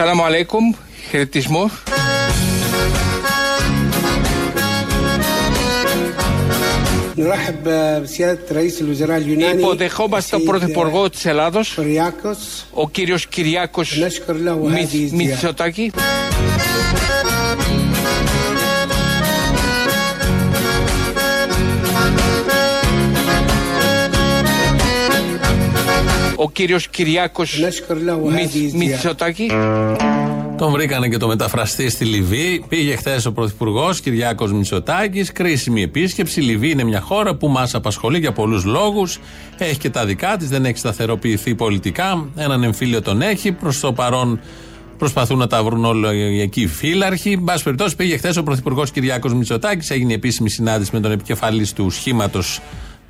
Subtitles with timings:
[0.00, 0.72] Ασαλάμου αλέικουμ,
[1.10, 1.70] χαιρετισμό.
[9.58, 11.78] Υποδεχόμαστε τον Πρωθυπουργό της Ελλάδος,
[12.72, 13.98] ο κύριος Κυριάκος
[15.12, 15.92] Μητσοτάκη.
[26.40, 27.60] Ο κύριος Κυριάκος
[28.74, 29.50] Μητσοτάκη.
[30.56, 32.64] Τον βρήκανε και το μεταφραστή στη Λιβύη.
[32.68, 35.32] Πήγε χθες ο Πρωθυπουργός Κυριάκος Μητσοτάκης.
[35.32, 36.40] Κρίσιμη επίσκεψη.
[36.40, 39.18] Η Λιβύη είναι μια χώρα που μας απασχολεί για πολλούς λόγους.
[39.58, 42.28] Έχει και τα δικά της, δεν έχει σταθεροποιηθεί πολιτικά.
[42.36, 43.52] Έναν εμφύλιο τον έχει.
[43.52, 44.40] Προς το παρόν
[44.98, 47.30] προσπαθούν να τα βρουν όλοι εκεί οι φύλαρχοι.
[47.30, 49.90] Εν πάση περιπτώσει, πήγε χθες ο Πρωθυπουργός Κυριάκος Μητσοτάκης.
[49.90, 52.60] Έγινε επίσημη συνάντηση με τον επικεφαλής του σχήματος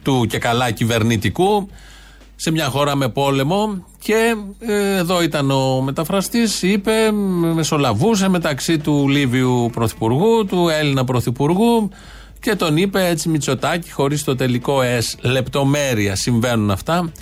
[0.02, 1.68] του και καλά κυβερνητικού
[2.40, 7.10] σε μια χώρα με πόλεμο και ε, εδώ ήταν ο μεταφραστής είπε,
[7.54, 11.90] μεσολαβούσε μεταξύ του Λίβιου Πρωθυπουργού, του Έλληνα Πρωθυπουργού
[12.40, 17.12] και τον είπε έτσι Μητσοτάκη χωρίς το τελικό S λεπτομέρεια συμβαίνουν αυτά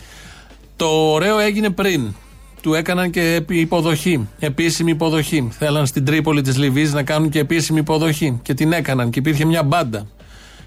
[0.76, 2.14] το ωραίο έγινε πριν
[2.62, 5.48] του έκαναν και υποδοχή, επίσημη υποδοχή.
[5.58, 8.40] Θέλαν στην Τρίπολη της Λιβύης να κάνουν και επίσημη υποδοχή.
[8.42, 10.06] Και την έκαναν και υπήρχε μια μπάντα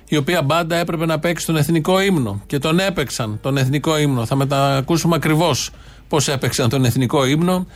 [0.09, 4.25] η οποία μπάντα έπρεπε να παίξει τον εθνικό ύμνο και τον έπαιξαν τον εθνικό ύμνο.
[4.25, 5.69] Θα μετακούσουμε ακριβώς
[6.07, 7.67] πώς έπαιξαν τον εθνικό ύμνο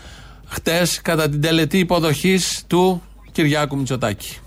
[0.45, 4.38] χτες κατά την τελετή υποδοχής του Κυριάκου Μητσοτάκη.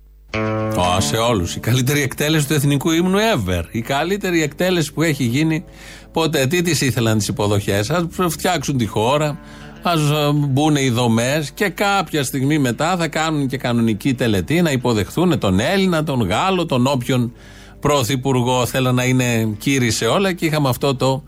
[0.76, 1.56] Oh, σε όλους.
[1.56, 3.64] Η καλύτερη εκτέλεση του εθνικού ύμνου ever.
[3.72, 5.64] Η καλύτερη εκτέλεση που έχει γίνει
[6.12, 6.48] ποτέ.
[6.48, 9.40] Τι τι ήθελαν τις υποδοχές; Α φτιάξουν τη χώρα,
[9.82, 14.72] ας ε, μπουν οι δομές και κάποια στιγμή μετά θα κάνουν και κανονική τελετή να
[14.72, 17.34] υποδεχθούν τον Έλληνα, τον Γάλλο, τον όποιον
[17.80, 18.66] πρωθυπουργό.
[18.66, 21.24] Θέλαν να είναι κύριοι σε όλα και είχαμε αυτό το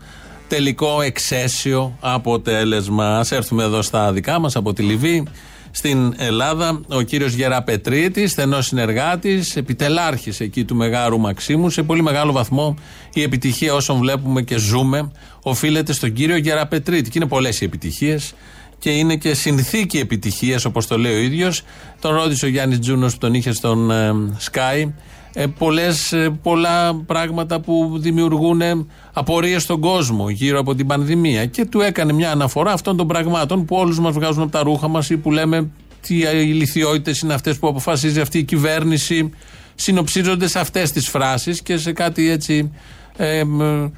[0.54, 3.18] τελικό εξαίσιο αποτέλεσμα.
[3.18, 5.26] Α έρθουμε εδώ στα δικά μας από τη Λιβύη.
[5.70, 11.70] Στην Ελλάδα, ο κύριος Γεραπετρίτη, στενός συνεργάτης, επιτελάρχης εκεί του Μεγάρου Μαξίμου.
[11.70, 12.76] Σε πολύ μεγάλο βαθμό
[13.12, 15.10] η επιτυχία όσων βλέπουμε και ζούμε
[15.42, 17.10] οφείλεται στον κύριο Γεραπετρίτη.
[17.10, 18.34] Και είναι πολλές οι επιτυχίες
[18.78, 21.62] και είναι και συνθήκη επιτυχίας, όπως το λέει ο ίδιος.
[22.00, 24.12] Τον ρώτησε ο Γιάννης Τζούνος που τον είχε στον ε,
[24.50, 24.90] Sky
[25.34, 31.46] ε, πολλές, ε, πολλά πράγματα που δημιουργούν ε, απορίες στον κόσμο γύρω από την πανδημία.
[31.46, 34.88] Και του έκανε μια αναφορά αυτών των πραγμάτων που όλους μας βγάζουν από τα ρούχα
[34.88, 35.70] μας ή που λέμε
[36.00, 39.30] τι ηλικιότητες είναι αυτές που αποφασίζει αυτή η κυβέρνηση.
[39.74, 42.70] Συνοψίζονται σε αυτές τις φράσεις και σε κάτι έτσι
[43.16, 43.42] ε,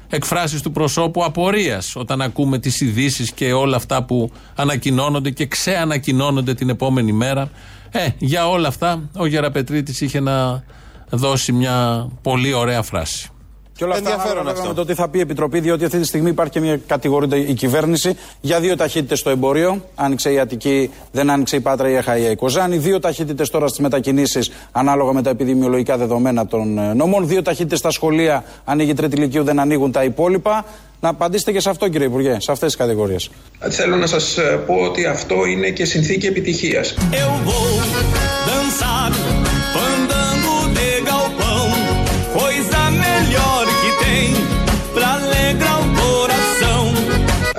[0.09, 6.53] εκφράσεις του προσώπου απορίας όταν ακούμε τις ειδήσεις και όλα αυτά που ανακοινώνονται και ξεανακοινώνονται
[6.53, 7.49] την επόμενη μέρα.
[7.91, 10.63] Ε, για όλα αυτά ο Γεραπετρίτης είχε να
[11.09, 13.29] δώσει μια πολύ ωραία φράση.
[13.77, 14.67] Και όλα αυτά ενδιαφέρον αυτό.
[14.67, 17.37] με το τι θα πει η Επιτροπή, διότι αυτή τη στιγμή υπάρχει και μια κατηγορία
[17.37, 19.85] η κυβέρνηση για δύο ταχύτητες στο εμπόριο.
[19.95, 22.77] Άνοιξε η Αττική, δεν άνοιξε η Πάτρα, η Αχαία, η Κοζάνη.
[22.77, 27.27] Δύο ταχύτητες τώρα στις μετακινήσεις ανάλογα με τα επιδημιολογικά δεδομένα των ε, νόμων.
[27.27, 30.65] Δύο ταχύτητες στα σχολεία, ανοίγει τρίτη ηλικίου, δεν ανοίγουν τα υπόλοιπα.
[30.99, 33.29] Να απαντήσετε και σε αυτό, κύριε Υπουργέ, σε αυτές τις κατηγορίες.
[33.69, 36.95] Θέλω να σας ε, πω ότι αυτό είναι και συνθήκη επιτυχίας.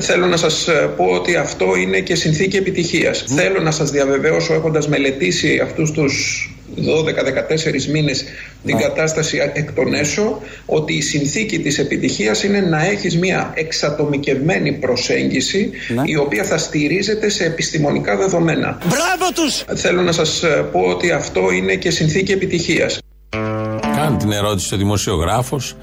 [0.00, 3.24] Θέλω να σας ε, πω ότι αυτό είναι και συνθήκη επιτυχίας.
[3.28, 8.24] Θέλω να σας διαβεβαίωσω έχοντας μελετήσει αυτούς τους 12-14 μήνες
[8.64, 14.72] την κατάσταση εκ των έσω ότι η συνθήκη της επιτυχίας είναι να έχεις μια εξατομικευμένη
[14.72, 15.70] προσέγγιση
[16.04, 18.78] η οποία θα στηρίζεται σε επιστημονικά δεδομένα.
[18.84, 19.64] Μπράβο τους!
[19.80, 20.42] Θέλω να σας
[20.72, 22.98] πω ότι αυτό είναι και συνθήκη επιτυχίας.
[23.96, 25.76] Κάνει την ερώτηση ο δημοσιογράφος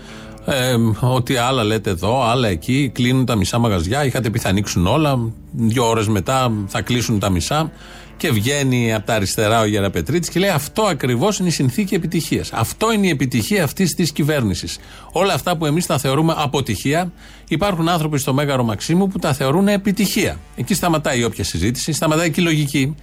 [0.46, 4.06] ε, ότι άλλα λέτε εδώ, άλλα εκεί, κλείνουν τα μισά μαγαζιά.
[4.06, 5.20] Είχατε πει θα ανοίξουν όλα.
[5.52, 7.72] Δύο ώρες μετά θα κλείσουν τα μισά.
[8.18, 12.52] Και βγαίνει από τα αριστερά ο Γεραπετρίτη και λέει: Αυτό ακριβώς είναι η συνθήκη επιτυχίας.
[12.54, 14.80] Αυτό είναι η επιτυχία αυτής της κυβέρνησης.
[15.12, 17.12] Όλα αυτά που εμείς τα θεωρούμε αποτυχία,
[17.48, 20.40] υπάρχουν άνθρωποι στο Μέγαρο Μαξίμου που τα θεωρούν επιτυχία.
[20.56, 22.96] Εκεί σταματάει όποια συζήτηση, σταματάει και η λογική.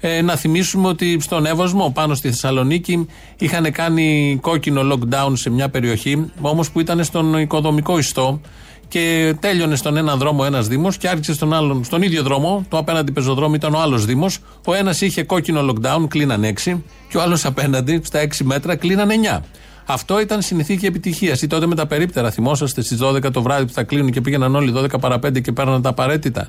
[0.00, 3.06] Ε, να θυμίσουμε ότι στον Εύωσμο, πάνω στη Θεσσαλονίκη,
[3.38, 8.40] είχαν κάνει κόκκινο lockdown σε μια περιοχή, όμως που ήταν στον οικοδομικό ιστό
[8.88, 12.78] και τέλειωνε στον ένα δρόμο ένας Δήμος και άρχισε στον άλλον, στον ίδιο δρόμο, το
[12.78, 14.38] απέναντι πεζοδρόμο ήταν ο άλλος Δήμος.
[14.66, 19.10] Ο ένας είχε κόκκινο lockdown, κλείναν 6, και ο άλλος απέναντι, στα 6 μέτρα, κλείναν
[19.10, 19.42] 9.
[19.90, 21.36] Αυτό ήταν συνθήκη επιτυχία.
[21.42, 24.54] Ή τότε με τα περίπτερα, θυμόσαστε στις 12 το βράδυ που θα κλείνουν και πήγαιναν
[24.54, 26.48] όλοι 12 παρα 5 και παίρναν τα απαραίτητα.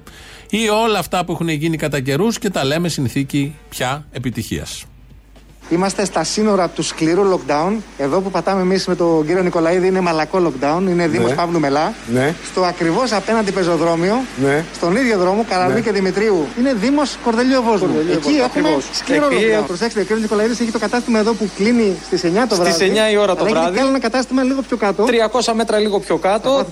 [0.50, 4.86] Ή όλα αυτά που έχουν γίνει κατά καιρούς και τα λέμε συνθήκη πια επιτυχίας.
[5.69, 7.74] Είμαστε στα σύνορα του σκληρού lockdown.
[7.98, 10.81] Εδώ που πατάμε εμείς με τον κύριο Νικολαίδη είναι μαλακό lockdown.
[10.89, 11.36] Είναι Δήμος ναι.
[11.36, 11.94] Παύλου Μελά.
[12.13, 12.36] Ναι.
[12.51, 14.63] Στο ακριβώς απέναντι πεζοδρόμιο, ναι.
[14.75, 15.80] στον ίδιο δρόμο, Καραβί ναι.
[15.80, 17.95] και Δημητρίου, είναι Δήμος Κορδελίου Βόσμου.
[18.12, 19.63] Εκεί έχουμε σκληρό lockdown.
[19.68, 22.71] Προσέξτε, ο κύριος Νικολαίδης έχει το κατάστημα εδώ που κλείνει στις 9 το βράδυ.
[22.71, 23.77] Στι 9 η ώρα το βράδυ.
[23.77, 25.06] Έχει ένα κατάστημα λίγο πιο κάτω.
[25.31, 26.66] 300 μέτρα λίγο πιο κάτω.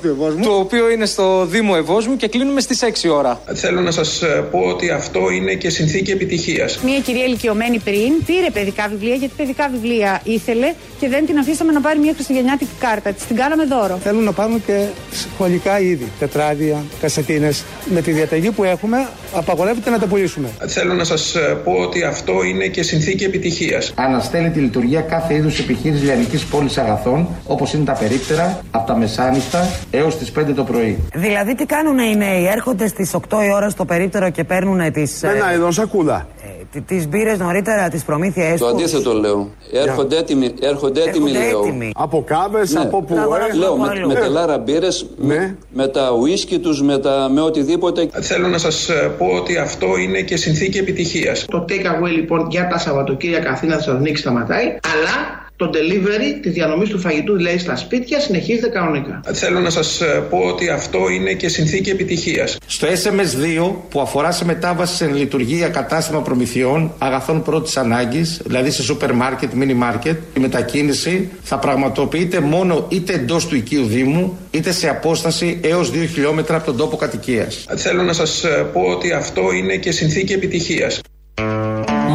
[0.43, 3.41] Το οποίο είναι στο Δήμο Ευόσμου και κλείνουμε στις 6 ώρα.
[3.53, 6.79] Θέλω να σας πω ότι αυτό είναι και συνθήκη επιτυχίας.
[6.83, 11.71] Μια κυρία ηλικιωμένη πριν πήρε παιδικά βιβλία γιατί παιδικά βιβλία ήθελε και δεν την αφήσαμε
[11.71, 13.11] να πάρει μια χριστουγεννιάτικη κάρτα.
[13.11, 13.97] Της την κάναμε δώρο.
[14.03, 17.63] Θέλουν να πάρουν και σχολικά είδη, τετράδια, κασετίνες.
[17.93, 20.49] Με τη διαταγή που έχουμε, απαγορεύεται να τα πουλήσουμε.
[20.67, 23.93] Θέλω να σας πω ότι αυτό είναι και συνθήκη επιτυχίας.
[23.95, 28.95] Αναστέλει τη λειτουργία κάθε είδους επιχείρησης λιανικής πόλης αγαθών, όπως είναι τα περίπτερα, από τα
[28.97, 30.97] μεσάνυχτα έως τις 5 το πρωί.
[31.13, 35.23] Δηλαδή, τι κάνουν οι νέοι, έρχονται στις 8 η ώρα στο περίπτερο και παίρνουν τις.
[35.23, 36.27] Ένα είδο σακούλα.
[36.77, 38.59] Ε, τις μπύρες νωρίτερα, τις προμήθειές τους.
[38.59, 39.49] Το αντίθετο λέω.
[39.71, 41.61] Έρχονται έτοιμοι, έρχονται έτοιμοι λέω.
[41.95, 42.79] Από κάβες, ναι.
[42.79, 43.13] από που.
[43.13, 45.35] Ε; Λέω με, με τελάρα μπύρες, ναι.
[45.35, 46.99] με, με, τα ουίσκι τους, με,
[47.33, 48.09] με οτιδήποτε.
[48.21, 51.45] Θέλω να σας πω ότι αυτό είναι και συνθήκη επιτυχίας.
[51.45, 56.87] Το take away λοιπόν για τα Σαββατοκύριακα Αθήνα Θεσσαλονίκη σταματάει, αλλά το delivery τη διανομή
[56.87, 59.21] του φαγητού, δηλαδή στα σπίτια, συνεχίζεται κανονικά.
[59.33, 62.57] Θέλω να σας πω ότι αυτό είναι και συνθήκη επιτυχίας.
[62.67, 68.83] Στο SMS2 που αφορά σε μετάβαση σε λειτουργία κατάστημα προμηθειών αγαθών πρώτης ανάγκης, δηλαδή σε
[68.83, 74.71] σούπερ μάρκετ, μίνι μάρκετ, η μετακίνηση θα πραγματοποιείται μόνο είτε εντός του οικείου Δήμου, είτε
[74.71, 77.65] σε απόσταση έως 2 χιλιόμετρα από τον τόπο κατοικίας.
[77.75, 81.01] Θέλω να σας πω ότι αυτό είναι και συνθήκη επιτυχίας.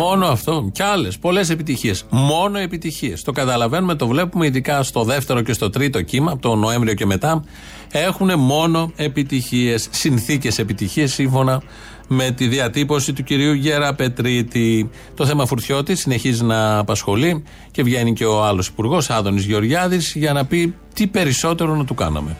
[0.02, 0.68] Μόνο αυτό.
[0.72, 1.18] Κι άλλες.
[1.18, 2.04] Πολλές επιτυχίες.
[2.10, 3.22] Μόνο επιτυχίες.
[3.22, 7.06] Το καταλαβαίνουμε, το βλέπουμε ειδικά στο δεύτερο και στο τρίτο κύμα, από τον Νοέμβριο και
[7.06, 7.44] μετά.
[7.92, 9.88] Έχουν μόνο επιτυχίες.
[9.90, 11.62] Συνθήκες επιτυχίες σύμφωνα
[12.08, 14.90] με τη διατύπωση του κυρίου Γέρα Πετρίτη.
[15.14, 20.32] Το θέμα Φουρτιώτης συνεχίζει να απασχολεί και βγαίνει και ο άλλος υπουργός, Άδωνης Γεωργιάδης, για
[20.32, 22.36] να πει τι περισσότερο να του κάναμε.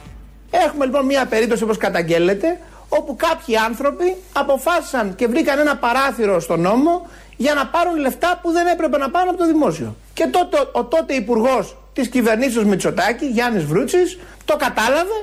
[0.51, 6.61] Έχουμε λοιπόν μια περίπτωση όπως καταγγέλλεται, όπου κάποιοι άνθρωποι αποφάσισαν και βρήκαν ένα παράθυρο στον
[6.61, 7.07] νόμο
[7.45, 9.97] για να πάρουν λεφτά που δεν έπρεπε να πάρουν από το δημόσιο.
[10.15, 15.19] Και τότε ο τότε υπουργός της κυβερνήσεως Μητσοτάκη, Γιάννης Βρούτσης, το κατάλαβε,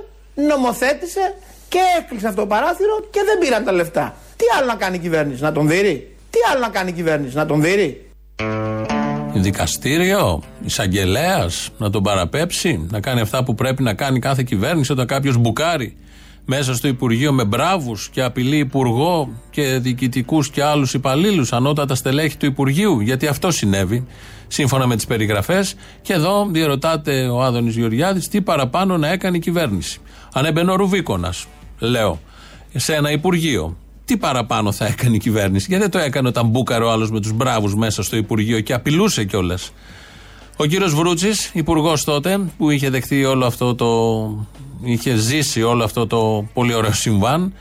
[0.49, 1.35] νομοθέτησε
[1.69, 4.15] και έκλεισε αυτό το παράθυρο και δεν πήραν τα λεφτά.
[4.35, 6.15] Τι άλλο να κάνει η κυβέρνηση, να τον δει.
[6.29, 8.11] Τι άλλο να κάνει η κυβέρνηση, να τον δει.
[9.33, 15.05] Δικαστήριο, εισαγγελέας, να τον παραπέψει, να κάνει αυτά που πρέπει να κάνει κάθε κυβέρνηση όταν
[15.05, 15.97] κάποιος μπουκάρει
[16.51, 22.37] μέσα στο Υπουργείο με μπράβους και απειλεί Υπουργό και διοικητικούς και άλλους υπαλλήλους, ανώτατα στελέχη
[22.37, 24.05] του Υπουργείου, γιατί αυτό συνέβη,
[24.47, 25.75] σύμφωνα με τις περιγραφές.
[26.01, 29.99] Και εδώ διαρωτάται ο Άδωνης Γεωργιάδης τι παραπάνω να έκανε η κυβέρνηση.
[30.33, 31.45] Αν έμπαινε ο Ρουβίκονας,
[31.79, 32.19] λέω,
[32.75, 36.83] σε ένα Υπουργείο, τι παραπάνω θα έκανε η κυβέρνηση; Γιατί δεν το έκανε όταν μπούκαρε
[36.83, 39.71] ο άλλος με τους μπράβους μέσα στο Υπουργείο και απειλούσε κιόλας;
[40.57, 43.87] Ο κύριος Βρούτσης, υπουργός τότε, που είχε δεχτεί όλο αυτό το
[44.83, 47.53] είχε ζήσει όλο αυτό το πολύ ωραίο συμβάν.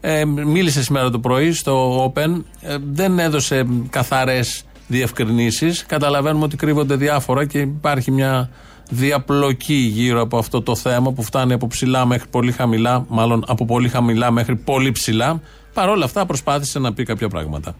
[0.00, 2.42] Ε, μίλησε σήμερα το πρωί στο Open.
[2.60, 5.84] Ε, δεν έδωσε καθαρές διευκρινήσεις.
[5.86, 8.50] Καταλαβαίνουμε ότι κρύβονται διάφορα και υπάρχει μια
[8.90, 13.64] διαπλοκή γύρω από αυτό το θέμα που φτάνει από ψηλά μέχρι πολύ χαμηλά, μάλλον από
[13.64, 15.40] πολύ χαμηλά μέχρι πολύ ψηλά.
[15.72, 17.74] Παρ' όλα αυτά προσπάθησε να πει κάποια πράγματα.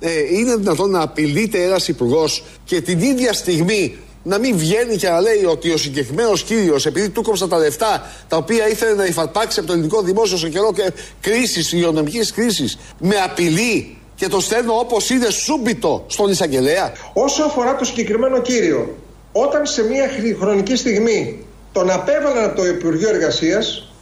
[0.00, 5.08] Ε, είναι δυνατόν να απειλείται ένας υπουργός και την ίδια στιγμή να μην βγαίνει και
[5.08, 9.04] να λέει ότι ο συγκεκριμένος κύριος, επειδή του κόψα τα λεφτά τα οποία ήθελε να
[9.04, 10.74] υφαρπάξει από το ελληνικό δημόσιο σε καιρό
[11.20, 16.92] κρίσης, υγειονομικής κρίσης, με απειλή και το στέλνω όπως είναι σούμπιτο στον εισαγγελέα.
[17.12, 18.96] Όσο αφορά το συγκεκριμένο κύριο,
[19.32, 20.10] όταν σε μια
[20.40, 23.92] χρονική στιγμή τον απέβαλαν από το Υπουργείο Εργασίας,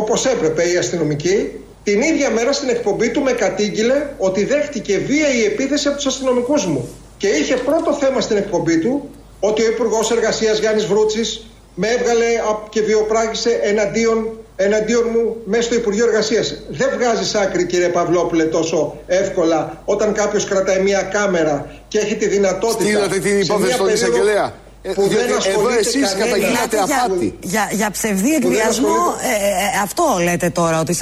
[0.00, 1.50] όπως έπρεπε οι αστυνομικοί,
[1.82, 6.06] την ίδια μέρα στην εκπομπή του με κατήγγειλε ότι δέχτηκε βία η επίθεση από τους
[6.06, 6.88] αστυνομικούς μου.
[7.16, 9.10] Και είχε πρώτο θέμα στην εκπομπή του
[9.40, 12.24] ότι ο Υπουργός Εργασίας Γιάννης Βρούτσης με έβγαλε
[12.68, 16.56] και βιοπράγησε εναντίον, εναντίον μου μέσα στο Υπουργείο Εργασίας.
[16.68, 22.28] Δεν βγάζει άκρη, κύριε Παυλόπουλε, τόσο εύκολα όταν κάποιος κρατάει μια κάμερα και έχει τη
[22.28, 22.82] δυνατότητα.
[22.82, 24.52] Στείλατε την υπόθεση στον εισαγγελέα.
[24.82, 25.18] Ε, που δεν
[25.54, 27.38] εδώ εσείς καταγγείλατε αφάτη.
[27.40, 30.94] Για, για, για ψευδή εκβιασμό, ε, ε, αυτό λέτε τώρα, ότι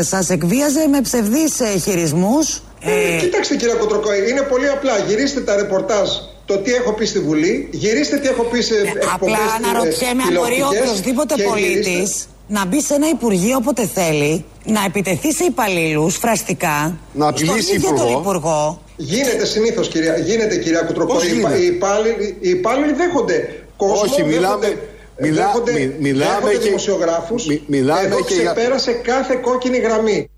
[0.00, 2.62] σας εκβίαζε με ψευδείς χειρισμούς.
[2.80, 4.98] Ε, κοιτάξτε κύριε Κοτροκόη, είναι πολύ απλά.
[4.98, 6.08] Γυρίστε τα ρεπορτάζ
[6.46, 10.34] το τι έχω πει στη Βουλή, γυρίστε τι έχω πει σε εκπομπές Απλά αναρωτιέμαι αν
[10.34, 16.98] μπορεί οποιοδήποτε πολίτης να μπει σε ένα Υπουργείο όποτε θέλει, να επιτεθεί σε υπαλλήλους φραστικά,
[17.12, 18.82] να απειλήσει τον Υπουργό.
[18.96, 21.14] Γίνεται συνήθως, κυρία, γίνεται, κυρία Κουτροπό.
[21.60, 24.00] Οι, υπάλληλοι, οι υπάλληλοι δέχονται κόσμο.
[24.02, 24.78] Όχι, μιλάμε.
[25.18, 27.46] Μιλά, δέχονται, μι, μιλάμε δέχονται και, δημοσιογράφους.
[27.46, 29.00] Μι, μιλάμε Εδώ και ξεπέρασε για...
[29.00, 30.30] κάθε κόκκινη γραμμή.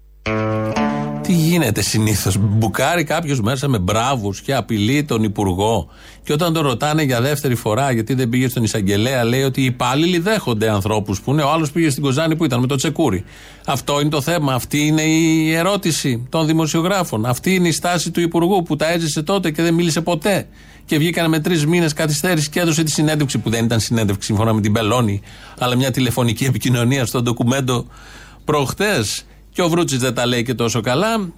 [1.26, 5.88] Τι γίνεται συνήθως; Μπουκάρει κάποιος μέσα με μπράβους και απειλεί τον Υπουργό;
[6.22, 9.64] Και όταν τον ρωτάνε για δεύτερη φορά γιατί δεν πήγε στον Ισαγγελέα, λέει ότι οι
[9.64, 11.42] υπάλληλοι δέχονται ανθρώπους που είναι.
[11.42, 13.24] Ο άλλος πήγε στην Κοζάνη που ήταν με το τσεκούρι.
[13.66, 14.54] Αυτό είναι το θέμα.
[14.54, 17.26] Αυτή είναι η ερώτηση των δημοσιογράφων.
[17.26, 20.46] Αυτή είναι η στάση του Υπουργού που τα έζησε τότε και δεν μίλησε ποτέ.
[20.84, 24.52] Και βγήκαν με τρεις μήνες καθυστέρησης και έδωσε τη συνέντευξη που δεν ήταν συνέντευξη σύμφωνα
[24.52, 25.20] με την Μπελόνη,
[25.58, 27.86] αλλά μια τηλεφωνική επικοινωνία στο ντοκουμέντο
[28.44, 29.24] προχτές.
[29.56, 31.32] Και ο Βρούτσης δεν τα λέει και τόσο καλά.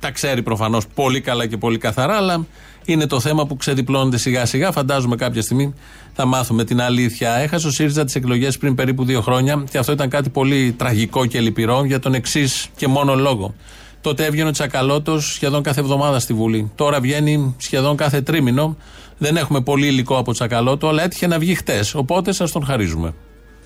[0.00, 2.46] Τα ξέρει προφανώς πολύ καλά και πολύ καθαρά, αλλά
[2.84, 4.72] είναι το θέμα που ξεδιπλώνεται σιγά σιγά.
[4.72, 5.74] Φαντάζομαι κάποια στιγμή
[6.12, 7.34] θα μάθουμε την αλήθεια.
[7.34, 11.26] Έχασε ο ΣΥΡΙΖΑ τις εκλογές πριν περίπου δύο χρόνια και αυτό ήταν κάτι πολύ τραγικό
[11.26, 13.54] και λυπηρό για τον εξής και μόνο λόγο.
[14.00, 16.70] Τότε έβγαινε ο Τσακαλώτος σχεδόν κάθε εβδομάδα στη Βουλή.
[16.74, 18.76] Τώρα βγαίνει σχεδόν κάθε τρίμηνο.
[19.18, 21.94] Δεν έχουμε πολύ υλικό από Τσακαλώτο, αλλά έτυχε να βγει χτες.
[21.94, 23.14] Οπότε σας τον χαρίζουμε.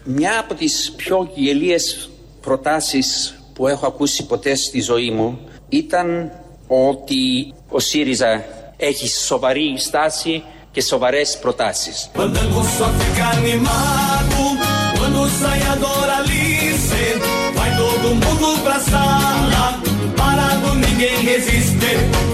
[0.04, 5.38] Μια από τις πιο γελίες προτάσεις που έχω ακούσει ποτέ στη ζωή μου
[5.68, 6.30] ήταν
[6.66, 8.44] ότι ο ΣΥΡΙΖΑ
[8.76, 12.10] έχει σοβαρή στάση και σοβαρές προτάσεις.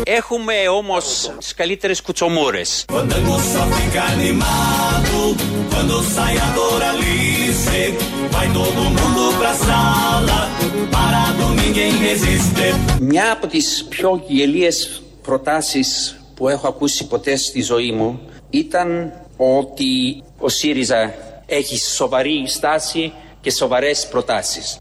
[0.05, 2.85] Έχουμε όμως τις καλύτερες κουτσομούρες.
[13.01, 20.23] Μια από τις πιο γελίες προτάσεις που έχω ακούσει ποτέ στη ζωή μου ήταν ότι
[20.39, 21.15] ο ΣΥΡΙΖΑ
[21.47, 24.79] έχει σοβαρή στάση και σοβαρές προτάσεις.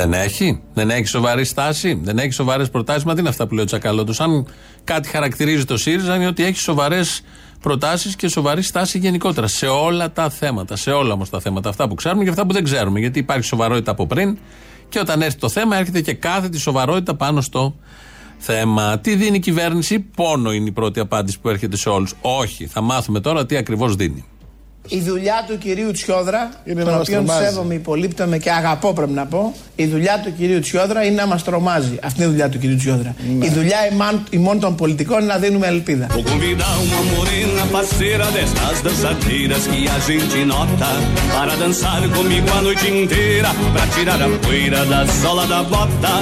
[0.00, 0.60] Δεν έχει.
[0.74, 2.00] Δεν έχει σοβαρή στάση.
[2.02, 3.04] Δεν έχει σοβαρές προτάσεις.
[3.04, 4.20] Μα τι είναι αυτά που λέει ο Τσακαλώτος.
[4.20, 4.46] Αν
[4.84, 7.22] κάτι χαρακτηρίζει το ΣΥΡΙΖΑ είναι ότι έχει σοβαρές
[7.60, 9.46] προτάσεις και σοβαρή στάση γενικότερα.
[9.46, 10.76] Σε όλα τα θέματα.
[10.76, 11.68] Σε όλα όμως τα θέματα.
[11.68, 12.98] Αυτά που ξέρουμε και αυτά που δεν ξέρουμε.
[12.98, 14.38] Γιατί υπάρχει σοβαρότητα από πριν
[14.88, 17.74] και όταν έρθει το θέμα έρχεται και κάθεται τη σοβαρότητα πάνω στο
[18.38, 18.98] θέμα.
[18.98, 22.14] Τι δίνει η κυβέρνηση, πόνο είναι η πρώτη απάντηση που έρχεται σε όλους.
[22.20, 22.66] Όχι.
[22.66, 24.24] Θα μάθουμε τώρα τι ακριβώς δίνει.
[24.88, 29.54] Η δουλειά του κυρίου Τσιόδρα, είναι τον οποίο σέβομαι, υπολείπτομαι και αγαπώ πρέπει να πω,
[29.76, 31.98] η δουλειά του κυρίου Τσιόδρα είναι να μας τρομάζει.
[32.02, 33.14] Αυτή είναι η δουλειά του κυρίου Τσιόδρα.
[33.38, 33.46] Ναι.
[33.46, 33.78] Η δουλειά
[34.30, 36.06] ημών των πολιτικών είναι να δίνουμε ελπίδα.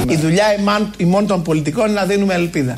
[0.09, 0.45] Η δουλειά
[0.97, 2.75] ημών των πολιτικών είναι να δίνουμε ελπίδα.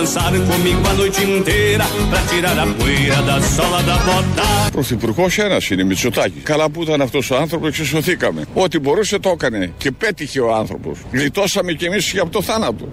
[0.00, 4.70] Dançar comigo a noite inteira pra tirar a poeira da sola da bota.
[4.72, 6.40] Πρωθυπουργός ένας είναι, Μητσοτάκη.
[6.40, 8.46] Καλά που ήταν αυτός ο άνθρωπος, εξισωθήκαμε.
[8.54, 10.98] Ό,τι μπορούσε το έκανε και πέτυχε ο άνθρωπος.
[11.12, 12.90] Γλιτώσαμε κι εμείς και από το θάνατο.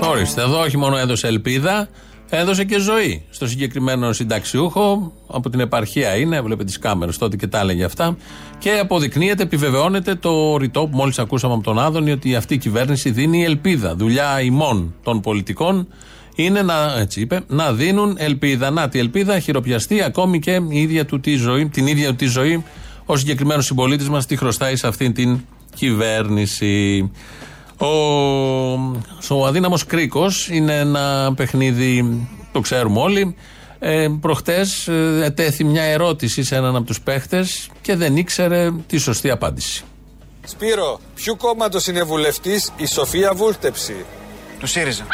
[0.00, 1.88] Ορίστε, εδώ όχι μόνο έδωσε ελπίδα,
[2.30, 5.12] έδωσε και ζωή στο συγκεκριμένο συνταξιούχο.
[5.26, 8.16] Από την επαρχία είναι, έβλεπε τις κάμερες τότε και τα έλεγε αυτά.
[8.58, 13.10] Και αποδεικνύεται, επιβεβαιώνεται το ρητό που μόλις ακούσαμε από τον Άδωνη ότι αυτή η κυβέρνηση
[13.10, 13.94] δίνει ελπίδα.
[13.94, 15.88] Δουλειά ημών των πολιτικών
[16.34, 18.70] είναι να, έτσι είπε, να δίνουν ελπίδα.
[18.70, 22.26] Να, τη ελπίδα χειροπιαστεί ακόμη και η ίδια του τη ζωή, την ίδια του τη
[22.26, 22.64] ζωή
[23.04, 25.40] ο συγκεκριμένος συμπολίτης μας τη χρωστάει σε αυτήν την
[25.74, 27.10] κυβέρνηση.
[27.80, 27.86] Ο,
[29.28, 33.36] ο αδύναμος κρίκος είναι ένα παιχνίδι, το ξέρουμε όλοι.
[33.78, 38.98] Ε, Προχτές ε, ετέθη μια ερώτηση σε έναν από τους παίχτες και δεν ήξερε τη
[38.98, 39.84] σωστή απάντηση.
[40.46, 44.04] Σπύρο, ποιου κόμματος είναι βουλευτής η Σοφία Βούλτεψη;
[44.58, 45.06] Του ΣΥΡΙΖΑ.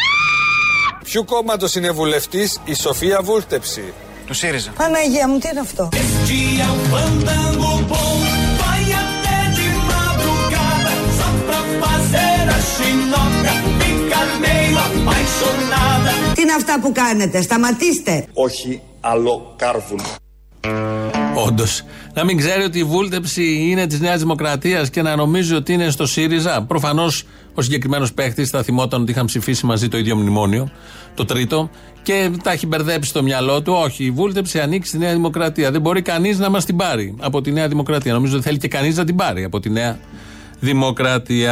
[1.05, 3.93] Ποιου κόμματος είναι βουλευτής η Σοφία Βούλτεψη;
[4.27, 4.71] Του ΣΥΡΙΖΑ.
[4.71, 5.89] Παναγία μου, τι είναι αυτό;
[16.57, 17.43] Αυτά που κάνετε.
[17.43, 18.27] Σταματήστε.
[18.33, 20.05] Όχι άλλο κάρβουνο.
[21.47, 21.83] Όντως.
[22.15, 25.91] Να μην ξέρει ότι η βούλτεψη είναι της Νέας Δημοκρατίας και να νομίζει ότι είναι
[25.91, 26.63] στο ΣΥΡΙΖΑ.
[26.63, 30.71] Προφανώς ο συγκεκριμένος παίχτης θα θυμόταν ότι είχαν ψηφίσει μαζί το ίδιο μνημόνιο,
[31.15, 31.71] το τρίτο,
[32.03, 33.73] και τα έχει μπερδέψει στο μυαλό του.
[33.73, 35.71] Όχι, η βούλτεψη ανήκει στη Νέα Δημοκρατία.
[35.71, 38.13] Δεν μπορεί κανείς να μας την πάρει από τη Νέα Δημοκρατία.
[38.13, 40.16] Νομίζω ότι θέλει και κανείς να την πάρει από τη Νέα Δημοκρατία.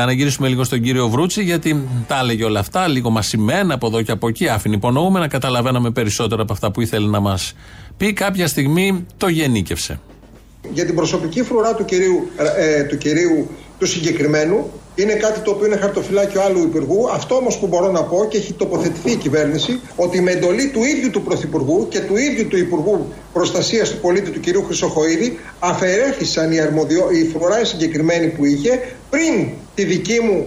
[0.04, 4.02] Να γυρίσουμε λίγο στον κύριο Βρούτσι, γιατί τα έλεγε όλα αυτά, λίγο μασημένα από εδώ
[4.02, 4.48] και από εκεί.
[4.48, 7.54] Άφηνη υπονοούμε να καταλαβαίναμε περισσότερο από αυτά που ήθελε να μας
[7.96, 8.12] πει.
[8.12, 10.00] Κάποια στιγμή το γενίκευσε.
[10.72, 15.66] Για την προσωπική φρουρά του κυρίου, ε, του κυρίου του συγκεκριμένου, είναι κάτι το οποίο
[15.66, 17.10] είναι χαρτοφυλάκιο άλλου υπουργού.
[17.10, 20.82] Αυτό όμως που μπορώ να πω και έχει τοποθετηθεί η κυβέρνηση, ότι με εντολή του
[20.82, 24.66] ίδιου του Πρωθυπουργού και του ίδιου του Υπουργού Προστασίας του Πολίτη του κ.
[24.66, 27.08] Χρυσοχοίδη, αφαιρέθησαν οι, αρμοδιο...
[27.10, 30.46] οι φρουρά συγκεκριμένοι που είχε πριν τη δική μου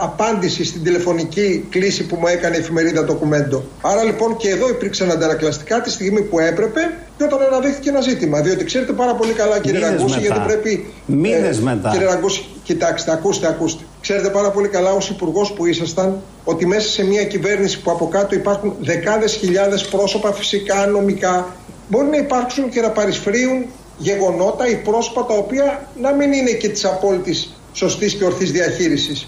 [0.00, 3.64] απάντηση στην τηλεφωνική κλίση που μου έκανε η εφημερίδα Ντοκουμέντο.
[3.80, 6.80] Άρα λοιπόν και εδώ υπήρξαν αντανακλαστικά τη στιγμή που έπρεπε
[7.16, 8.40] και όταν αναδείχθηκε ένα ζήτημα.
[8.40, 10.92] Διότι ξέρετε πάρα πολύ καλά κύριε Ραγκούση, γιατί πρέπει.
[11.06, 11.90] Μήνες ε, μετά.
[11.90, 13.84] Κύριε Ραγκούση, κοιτάξτε, ακούστε, ακούστε.
[14.00, 18.08] Ξέρετε πάρα πολύ καλά ως υπουργός που ήσασταν ότι μέσα σε μια κυβέρνηση που από
[18.08, 21.46] κάτω υπάρχουν δεκάδες χιλιάδες πρόσωπα φυσικά νομικά
[21.88, 23.64] μπορεί να υπάρξουν και να παρισφρίουν
[23.98, 29.24] γεγονότα ή πρόσωπα τα οποία να μην είναι και της απόλυτης σωστής και ορθής διαχείρισης.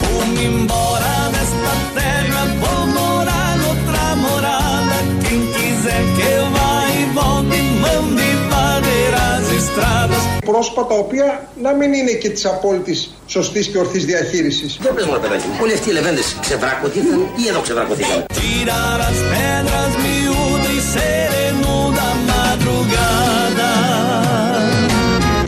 [10.45, 14.79] Πρόσωπα τα οποία να μην είναι και της απόλυτης σωστής και ορθής διαχείρισης.
[14.81, 18.25] Δεν πες μου, παιδάκι μου, όλοι αυτοί οι λεβέντες ξεβράκωτηκαν ή εδώ ξεβράκωτηκαν.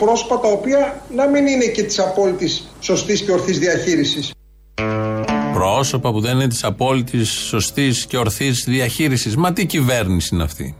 [0.09, 4.31] πρόσωπα τα οποία να μην είναι και της απόλυτης σωστής και ορθής διαχείρισης.
[5.53, 9.35] Πρόσωπα που δεν είναι της απόλυτης σωστής και ορθής διαχείρισης.
[9.35, 10.75] Μα τι κυβέρνηση είναι αυτή;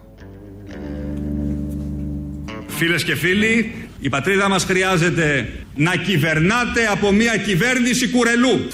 [2.80, 8.68] Φίλες και φίλοι, η πατρίδα μας χρειάζεται να κυβερνάτε από μια κυβέρνηση κουρελού.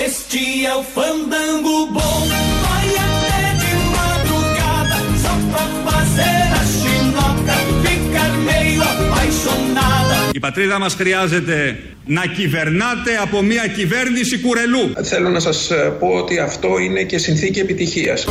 [10.31, 14.93] Η πατρίδα μας χρειάζεται να κυβερνάτε από μια κυβέρνηση κουρελού.
[15.03, 18.25] Θέλω να σας ε, πω ότι αυτό είναι και συνθήκη επιτυχίας.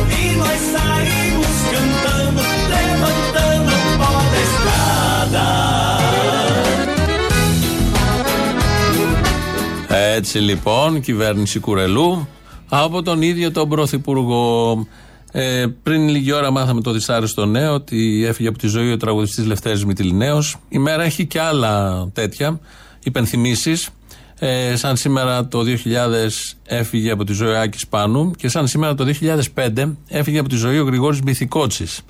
[10.17, 12.27] Έτσι λοιπόν, κυβέρνηση Κουρελού
[12.69, 14.87] από τον ίδιο τον Πρωθυπουργό.
[15.31, 19.45] Ε, πριν λίγη ώρα μάθαμε το δυσάρεστο νέο ότι έφυγε από τη ζωή ο τραγουδιστής
[19.45, 20.57] Λευτέρης Μητυλινέος.
[20.69, 22.59] Η μέρα έχει και άλλα τέτοια
[23.03, 23.89] υπενθυμίσεις.
[24.39, 28.95] Ε, σαν σήμερα το 2000 έφυγε από τη ζωή ο Άκης Πάνου και σαν σήμερα
[28.95, 29.05] το
[29.55, 32.01] 2005 έφυγε από τη ζωή ο Γρηγόρης Μπιθικότσης.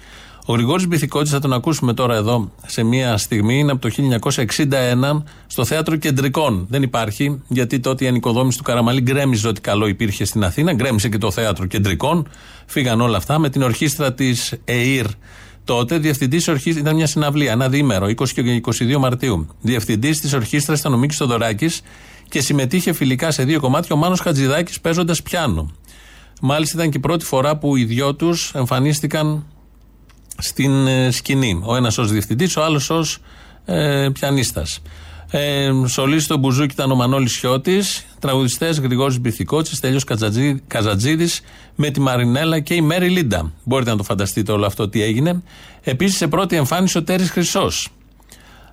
[0.48, 5.24] Ο Γρηγόρης Μπιθικότης, θα τον ακούσουμε τώρα εδώ σε μία στιγμή, είναι από το 1961
[5.48, 6.66] στο θέατρο Κεντρικών.
[6.70, 11.10] Δεν υπάρχει, γιατί τότε η ανοικοδόμηση του Καραμαλή γκρέμιζε ότι καλό υπήρχε στην Αθήνα, γκρέμισε
[11.10, 12.28] και το θέατρο Κεντρικών.
[12.66, 15.06] Φύγαν όλα αυτά με την ορχήστρα της ΕΙΡ.
[15.64, 18.62] Τότε διευθυντής ορχήστρας ήταν μια συναυλία, ένα διήμερο, 20 και
[18.96, 19.48] 22 Μαρτίου.
[19.62, 21.82] Διευθυντής της ορχήστρας ήταν ο Μίκης Θοδωράκης
[22.30, 25.72] και συμμετείχε φιλικά σε δύο κομμάτια ο Μάνος Χατζηδάκης παίζοντας πιάνο.
[26.42, 29.46] Μάλιστα ήταν και η πρώτη φορά που οι δυο τους εμφανίστηκαν
[30.38, 31.62] στην ε, σκηνή.
[31.64, 33.18] Ο ένας ως διευθυντής, ο άλλος ως
[33.66, 34.82] ε, πιανίστας.
[35.32, 35.72] Ε,
[36.18, 37.82] στο Μπουζούκι ήταν ο Μανώλης Χιώτη,
[38.20, 40.00] τραγουδιστές Γρηγόρης Μπιθικότσης, Στέλιος
[40.68, 41.42] Καζαντζίδης
[41.76, 43.52] με τη Μαρινέλα και η Μέρι Λίντα.
[43.64, 45.42] Μπορείτε να το φανταστείτε όλο αυτό τι έγινε.
[45.82, 47.90] Επίσης σε πρώτη εμφάνιση ο Τέρης Χρυσός.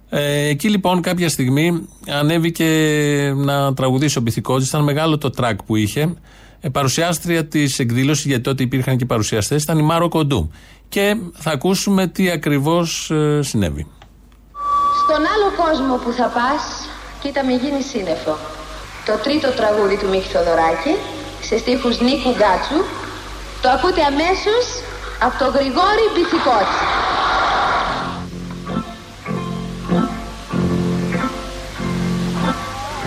[0.09, 2.67] Ε, εκεί λοιπόν κάποια στιγμή ανέβηκε
[3.37, 4.69] να τραγουδήσει ο Μπιθικότσης.
[4.69, 6.15] Ήταν μεγάλο το τρακ που είχε.
[6.61, 10.51] Ε, παρουσιάστρια της εκδήλωσης, γιατί τότε υπήρχαν και παρουσιαστές, ήταν η Μάρο Κοντού
[10.93, 13.87] και θα ακούσουμε τι ακριβώς ε, συνέβη.
[15.03, 16.63] Στον άλλο κόσμο που θα πας,
[17.21, 18.37] κοίτα με γίνει σύννεφο.
[19.07, 20.95] Το τρίτο τραγούδι του Μίχη Θοδωράκη,
[21.43, 22.85] σε στίχους Νίκου Γκάτσου,
[23.63, 24.65] το ακούτε αμέσως
[25.23, 26.85] από το Γρηγόρη Μπιθικότσι.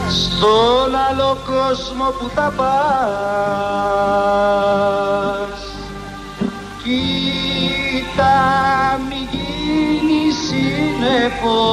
[0.10, 3.96] Στον άλλο κόσμο που θα πας
[8.16, 11.64] Κοίτα μη γίνει σύννεφο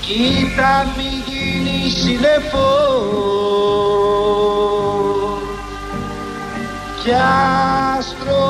[0.00, 2.72] Κοίτα μη γίνει σύννεφο
[7.02, 7.12] Κι
[7.96, 8.44] άστρο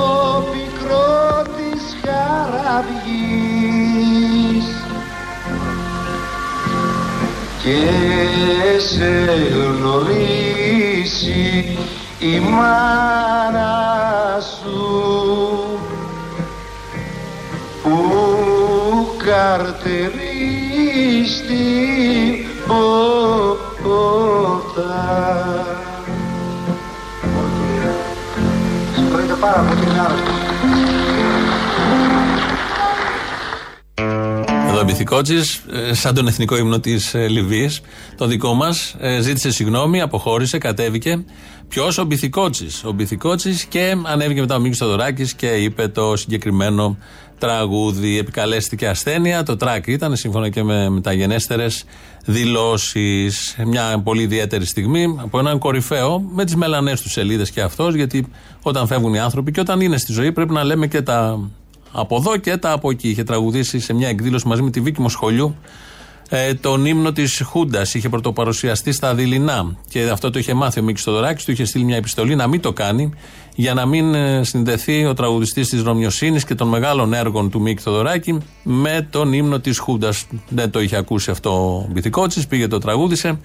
[0.52, 3.06] πικρό της χαραυγής.
[7.62, 7.82] Και
[8.78, 9.12] σε
[9.54, 11.42] γνωρίσει
[12.24, 13.72] η μάνα
[14.40, 15.78] σου
[17.82, 17.96] που
[19.24, 20.44] καρτερεί
[21.36, 24.14] στην πόρτα
[28.94, 30.43] Συγχωρείτε πάρα πολύ, είναι άρρωστος.
[34.84, 35.60] Εδώ ο Μπιθικότση,
[35.92, 37.80] σαν τον εθνικό ύμνο της Λιβύης,
[38.16, 41.24] το δικό μας, ζήτησε συγγνώμη, αποχώρησε, κατέβηκε.
[41.68, 42.66] Ποιος, ο Μπιθικότση.
[42.84, 46.98] Ο Μπιθικότση και ανέβηκε μετά ο Μίκη Θοδωράκη και είπε το συγκεκριμένο
[47.38, 48.18] τραγούδι.
[48.18, 49.42] Επικαλέστηκε ασθένεια.
[49.42, 51.66] Το τράκ ήταν σύμφωνα και με μεταγενέστερε
[52.24, 53.56] δηλώσεις.
[53.66, 58.26] Μια πολύ ιδιαίτερη στιγμή από έναν κορυφαίο με τις μελανές του σελίδες και αυτός, γιατί
[58.62, 61.50] όταν φεύγουν οι άνθρωποι και όταν είναι στη ζωή πρέπει να λέμε και τα
[61.94, 63.08] από εδώ και τα από εκεί.
[63.08, 65.56] Είχε τραγουδήσει σε μια εκδήλωση μαζί με τη Βίκη Μοσχολιού
[66.28, 67.94] ε, τον ύμνο της Χούντας.
[67.94, 69.76] Είχε πρωτοπαρουσιαστεί στα Δειλινά.
[69.88, 71.44] Και αυτό το είχε μάθει ο Μίκης Τοδωράκη.
[71.44, 73.12] Του είχε στείλει μια επιστολή να μην το κάνει,
[73.54, 77.82] για να μην ε, συνδεθεί ο τραγουδιστής της Ρωμιοσύνης και των μεγάλων έργων του Μίκη
[77.82, 80.26] Τοδωράκη με τον ύμνο της Χούντας.
[80.48, 83.38] Δεν το είχε ακούσει αυτό ο Μπιθικότσι, πήγε το τραγούδισε.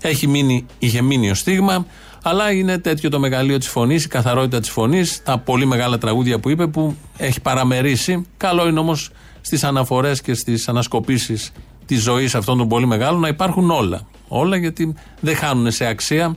[0.00, 1.86] Έχει μείνει, είχε μείνει ο στίγμα.
[2.22, 6.38] Αλλά είναι τέτοιο το μεγαλείο της φωνής, η καθαρότητα της φωνής, τα πολύ μεγάλα τραγούδια
[6.38, 8.26] που είπε που έχει παραμερίσει.
[8.36, 11.52] Καλό είναι όμως στις αναφορές και στις ανασκοπήσεις
[11.86, 14.06] της ζωής αυτών των πολύ μεγάλων να υπάρχουν όλα.
[14.28, 16.36] Όλα γιατί δεν χάνουν σε αξία,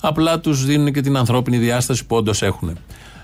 [0.00, 2.78] απλά τους δίνουν και την ανθρώπινη διάσταση που όντως έχουν.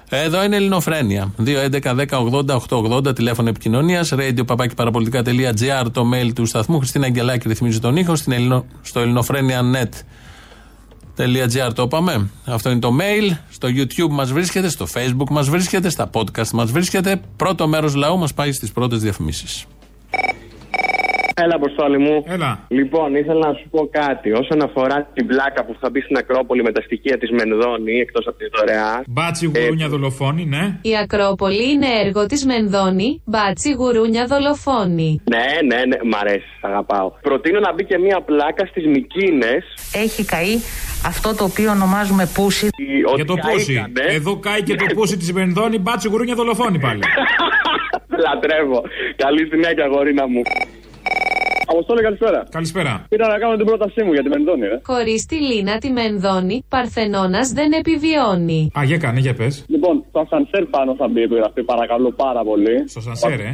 [0.08, 1.32] Εδώ είναι Ελληνοφρένια.
[1.44, 4.12] 2.11.10.80.880 τηλέφωνο επικοινωνίας.
[4.16, 6.78] Radio papakiparapolitica.gr το mail του σταθμού.
[6.78, 8.16] Χριστίνα Αγγελάκη ρυθμίζει τον ήχο.
[8.16, 9.00] Στην Ελληνο, στο
[11.22, 12.30] ελληνοφρένια.net.gr το είπαμε.
[12.44, 13.36] Αυτό είναι το mail.
[13.50, 17.20] Στο YouTube μας βρίσκεται, στο Facebook μας βρίσκεται, στα podcast μας βρίσκεται.
[17.36, 19.64] Πρώτο μέρος λαού μας πάει στις πρώτες διαφημίσεις.
[21.36, 22.24] Έλα, Αποστόλη μου.
[22.26, 22.64] Έλα.
[22.68, 24.32] Λοιπόν, ήθελα να σου πω κάτι.
[24.32, 28.26] Όσον αφορά την πλάκα που θα μπει στην Ακρόπολη με τα στοιχεία της Μενδώνη, εκτός
[28.26, 29.02] από τη δωρεά.
[29.06, 30.78] Μπάτσι γουρούνια δολοφόνη, ναι.
[30.82, 33.22] Η Ακρόπολη είναι έργο της Μενδώνη.
[33.24, 35.20] Μπάτσι γουρούνια δολοφόνη.
[35.34, 37.12] Ναι, ναι, ναι, μ' αρέσει, αγαπάω.
[37.20, 39.64] Προτείνω να μπει και μία πλάκα στις Μικίνες.
[39.92, 40.54] Έχει καεί
[41.06, 42.68] αυτό το οποίο ονομάζουμε πούσι.
[43.14, 43.84] Για το πούσι.
[44.08, 45.78] Εδώ κάει και το πούσι της Μενδώνη.
[45.78, 47.00] Μπάτσι γουρούνια δολοφόνη πάλι.
[48.24, 48.82] Λατρεύω.
[49.16, 50.42] Καλή συνέχεια, γορίνα μου.
[51.66, 52.40] Αποστόλη, καλησπέρα.
[52.50, 52.92] Καλησπέρα.
[53.08, 54.80] Πήρα να κάνω την πρότασή μου για τη Μενδώνη, ε.
[54.90, 58.60] Χωρίς τη Λίνα τη Μενδώνη, Παρθενώνας δεν επιβιώνει.
[58.78, 59.64] Α, για κάνε, για πες.
[59.74, 62.74] Λοιπόν, το ασανσέρ πάνω θα μπει επιγραφή, παρακαλώ πάρα πολύ.
[62.92, 63.52] Στο ασανσέρ, ε.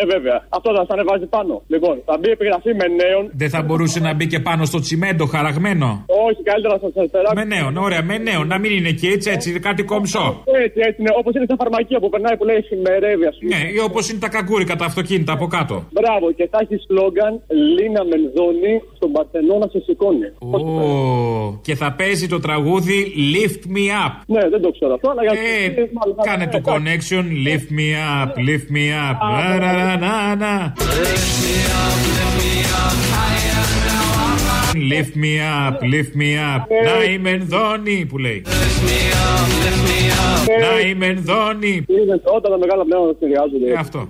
[0.00, 0.36] Ε, βέβαια.
[0.56, 1.54] Αυτό θα σας ανεβάζει πάνω.
[1.74, 3.22] Λοιπόν, θα μπει επιγραφή με νέον.
[3.42, 5.88] Δεν θα μπορούσε να μπει και πάνω στο τσιμέντο χαραγμένο.
[6.28, 7.34] Όχι, καλύτερα θα σας περάσει.
[7.40, 8.46] Με νέον, ωραία, με νέον.
[8.52, 10.26] Να μην είναι εκεί έτσι, έτσι, κάτι κομψό.
[10.64, 11.12] Έτσι, έτσι, ναι.
[11.20, 13.50] Όπως είναι στα φαρμακεία που περνάει που λέει διημερεύει, ας πούμε.
[13.54, 15.76] Ναι, ή όπως είναι τα καγκουρικά τα αυτοκίνητα από κάτω.
[15.98, 17.29] Μπράβο, και θα έχει σλόγκαν
[17.76, 20.28] Λίνα Μενδώνη στον Παρθενώνα σε σηκώνει.
[20.38, 21.58] Oh.
[21.62, 24.12] Και θα παίζει το τραγούδι Lift Me Up.
[24.26, 25.88] Ναι, δεν το ξέρω αυτό, αλλά για ε,
[26.22, 29.16] Κάνε το connection Lift Me Up, Lift Me Up.
[34.74, 36.62] Lift me up, lift me up.
[36.84, 38.42] Να η Μενδώνη που λέει.
[40.60, 41.84] Να η Μενδώνη.
[42.36, 43.70] Όταν τα μεγάλα πνεύματα συνεργάζονται.
[43.70, 44.08] Ε, αυτό.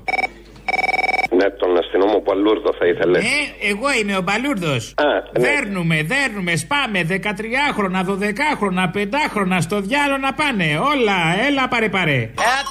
[1.38, 3.18] Ναι, τον αστυνόμο Παλούρδο θα ήθελε.
[3.18, 3.40] Ε,
[3.72, 4.82] εγώ είμαι ο Παλούρδος.
[5.02, 5.16] Ναι.
[5.46, 10.68] Δέρνουμε, δέρνουμε, σπάμε 13χρονα, 12χρονα, 5χρονα στο διάλο να πάνε.
[10.92, 12.18] Όλα, έλα παρε παρε.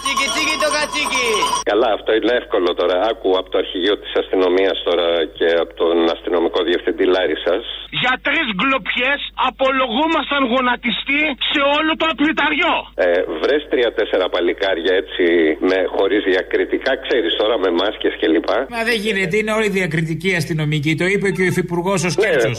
[0.02, 1.28] Τσίκι τσίκι το κατσίκι.
[1.72, 2.96] Καλά, αυτό είναι εύκολο τώρα.
[3.12, 7.56] Άκου από το αρχηγείο της αστυνομίας τώρα και από τον αστυνομικό διευθυντή Λάρισα.
[8.02, 9.12] Για τρει γκλοπιέ
[9.50, 12.76] απολογούμασταν γονατιστή σε όλο το απληταριό.
[13.06, 13.10] Ε,
[13.42, 15.26] Βρες τρία-τέσσερα παλικάρια έτσι
[15.70, 18.49] με χωρίς διακριτικά, ξέρεις τώρα με μάσκες κλπ.
[18.70, 20.96] Μα δεν γίνεται, είναι όλοι διακριτικοί αστυνομικοί.
[20.96, 22.50] Το είπε και ο υφυπουργός ο Σκέτσο.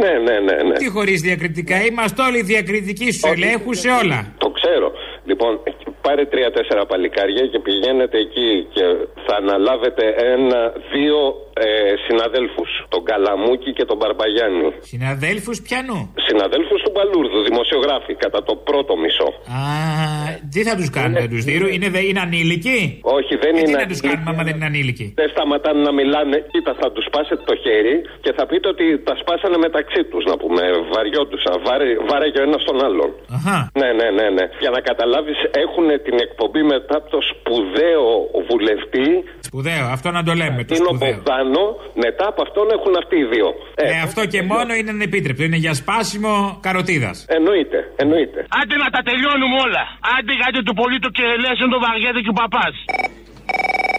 [0.00, 0.74] Ναι, ναι, ναι, ναι.
[0.74, 4.34] Τι χωρίς διακριτικά, είμαστε όλοι διακριτικοί στους ελέγχους σε όλα.
[4.38, 4.92] Το ξέρω.
[5.24, 5.60] Λοιπόν,
[6.06, 8.84] πάρε τρία-τέσσερα παλικάρια και πηγαίνετε εκεί και
[9.26, 11.18] θα αναλάβετε ένα-δύο
[11.66, 11.68] ε,
[12.06, 12.70] συναδέλφους.
[12.94, 14.68] Τον Καλαμούκη και τον Μπαρμπαγιάννη.
[14.92, 19.28] Συναδέλφους πιανού; Συναδέλφους του Μπαλούρδου, δημοσιογράφοι, κατά το πρώτο μισό.
[19.58, 19.62] Α,
[20.52, 22.78] τι θα τους κάνουμε, τους δίνουν, είναι, δε- είναι ανήλικοι;
[23.18, 23.66] Όχι, δεν Ε, είναι.
[23.68, 24.08] τι να τους ανήλικοι.
[24.10, 26.36] κάνουμε άμα δεν είναι ανήλικοι; Δεν σταματάνε να μιλάνε.
[26.52, 30.34] Κοίτα, θα τους σπάσετε το χέρι και θα πείτε ότι τα σπάσανε μεταξύ τους, να
[30.42, 30.62] πούμε.
[30.94, 31.54] Βαριόντουσαν.
[31.66, 33.10] Βάρε, βάρεγε ο ένας τον άλλον.
[33.36, 33.56] Αχα.
[33.80, 34.44] Ναι, ναι, ναι, ναι.
[34.62, 38.04] Για να καταλάβεις, έχουν την εκπομπή μετά από το σπουδαίο
[38.48, 39.08] βουλευτή.
[39.48, 40.60] Σπουδαίο, αυτό να το λέμε.
[40.64, 41.14] Το Είναι ο σπουδαίο.
[41.14, 41.64] Μπογδάνο.
[42.04, 43.48] Μετά από αυτόν έχουν αυτοί οι δύο.
[43.74, 45.42] Ε, αυτό και μόνο είναι ανεπίτρεπτο.
[45.48, 46.32] Είναι για σπάσιμο
[46.66, 47.16] καροτίδας.
[47.38, 48.38] Εννοείται, εννοείται.
[48.60, 49.84] Άντε να τα τελειώνουμε όλα.
[50.16, 52.74] Άντε γιατί του πολύ το κερελέ δεν το βαριέται και ο παπάς.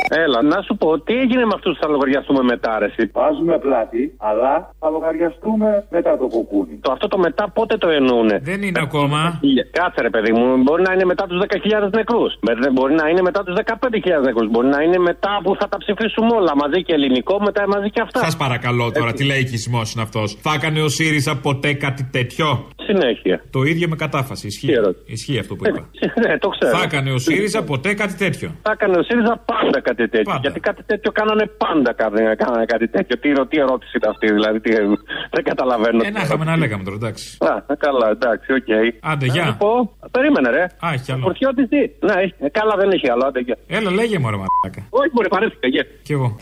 [0.10, 2.86] Έλα, να σου πω, τι έγινε με αυτούς που θα λογαριαστούμε μετά, ρε.
[2.86, 6.76] εσύ; Βάζουμε πλάτη, αλλά θα λογαριαστούμε μετά το κουκούνι.
[6.86, 9.20] Το αυτό το μετά πότε το εννοούνε; Δεν είναι ακόμα.
[9.80, 12.32] Κάτσε ρε παιδί μου, μπορεί να είναι μετά τους 10.000 νεκρούς.
[12.74, 14.48] Μπορεί να είναι μετά τους 15.000 νεκρούς.
[14.54, 18.02] Μπορεί να είναι μετά που θα τα ψηφίσουμε όλα μαζί και ελληνικό, μετά μαζί και
[18.02, 18.20] αυτά.
[18.20, 20.38] Σας παρακαλώ τώρα, τι λαϊκισμό είναι αυτός.
[20.42, 23.44] Θα έκανε ο ΣΥΡΙΖΑ ποτέ κάτι τέτοιο; Συνέχεια.
[23.50, 24.48] Το ίδιο με κατάφαση.
[24.48, 24.68] Ισχύει,
[25.06, 25.82] Ισχύει αυτό που είπα.
[26.28, 26.78] ναι, το ξέρω.
[26.78, 30.24] Θα έκανε ο ΣΥΡΙΖΑ ποτέ κάτι τέτοιο; Θα έκανε ο ΣΥΡΙΖΑ πάντα κάτι τέτοιο.
[30.32, 30.40] Πάντα.
[30.42, 33.18] Γιατί κάτι τέτοιο κάνανε πάντα κάνανε, κάνανε κάτι τέτοιο.
[33.20, 34.60] Τι, ερω- τι ερώτηση ήταν αυτή, δηλαδή.
[34.60, 34.72] Τι,
[35.32, 36.02] δεν καταλαβαίνω.
[36.06, 37.38] Ε, να είχαμε να λέγαμε τώρα, εντάξει.
[37.40, 38.70] Α, καλά, εντάξει, οκ.
[39.12, 39.46] Άντε, Να γεια.
[39.46, 40.64] σου πω, περίμενε ρε.
[40.64, 41.22] Α, έχει άλλο.
[41.22, 42.14] Φορτιώτης τι; Ναι,
[42.46, 43.58] ε, καλά δεν έχει άλλο, άντε, γεια.
[43.68, 44.82] Έλα, λέγε μου, ρε μαλάκα.
[44.90, 45.86] Όχι, μπορεί, παρέθηκα, γεια.
[46.04, 46.38] Κι εγώ.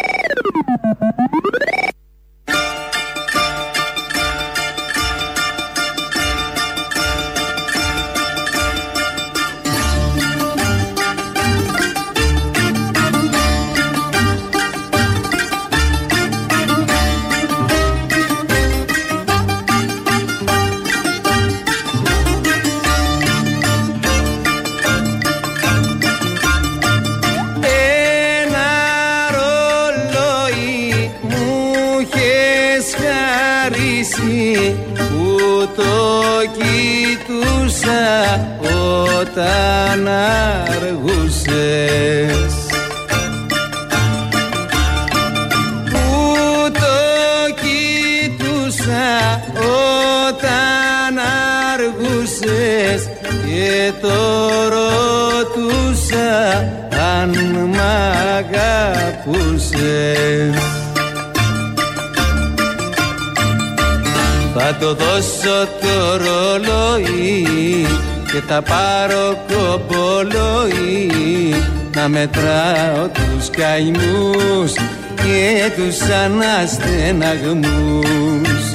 [73.58, 74.74] Καημούς
[75.16, 78.72] και τους αναστεναγμούς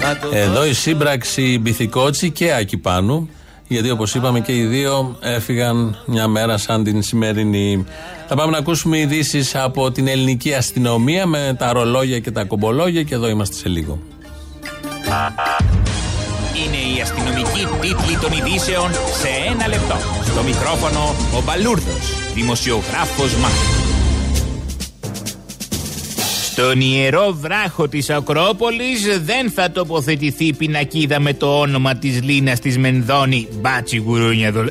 [0.00, 3.28] Θα το Εδώ η σύμπραξη Μπιθικότσι και Άκη Πάνου,
[3.68, 7.84] γιατί όπως είπαμε και οι δύο έφυγαν μια μέρα σαν την σημερινή.
[8.28, 13.02] Θα πάμε να ακούσουμε ειδήσεις από την ελληνική αστυνομία με τα ρολόγια και τα κομπολόγια
[13.02, 13.98] και εδώ είμαστε σε λίγο.
[16.66, 19.96] Είναι η αστυνομική τίτλη των ειδήσεων σε ένα λεπτό.
[20.24, 23.81] Στο μικρόφωνο ο Μπαλούρδος, δημοσιογράφος Μάρκο.
[26.52, 32.78] Στον ιερό βράχο της Ακρόπολης δεν θα τοποθετηθεί πινακίδα με το όνομα της Λίνας της
[32.78, 33.48] Μενδώνη.
[33.60, 34.70] Μπάτσι γουρούνια δολ...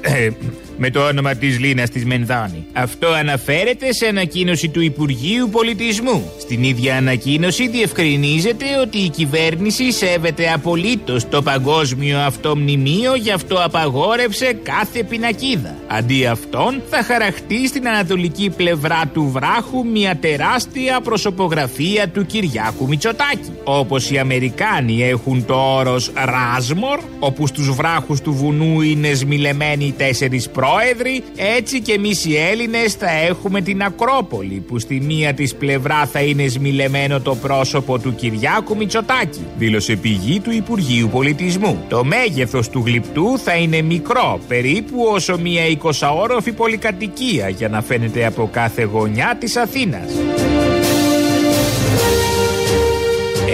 [0.82, 2.66] ε, με το όνομα της Λίνας της Μενδώνη.
[2.74, 6.32] Αυτό αναφέρεται σε ανακοίνωση του Υπουργείου Πολιτισμού.
[6.40, 13.64] Στην ίδια ανακοίνωση διευκρινίζεται ότι η κυβέρνηση σέβεται απολύτως το παγκόσμιο αυτό μνημείο γι' αυτό
[13.64, 15.76] απαγόρευσε κάθε πινακίδα.
[15.88, 23.52] Αντί αυτών θα χαραχτεί στην ανατολική πλευρά του βράχου μια τεράστια προσωπογραφία του Κυριάκου Μητσοτάκη.
[23.64, 29.92] Όπως οι Αμερικάνοι έχουν το όρος Ράσμορ, όπου στους βράχους του βουνού είναι σμιλεμένοι οι
[29.92, 35.56] τέσσερις πρόεδροι, έτσι και εμείς οι Έλληνες θα έχουμε την Ακρόπολη, που στη μία της
[35.56, 41.86] πλευρά θα είναι σμιλεμένο το πρόσωπο του Κυριάκου Μητσοτάκη, δήλωσε πηγή του Υπουργείου Πολιτισμού.
[41.90, 48.26] Το μέγεθος του γλυπτού θα είναι μικρό, περίπου όσο μια 20όροφη πολυκατοικία για να φαίνεται
[48.26, 50.12] από κάθε γωνιά της Αθήνας.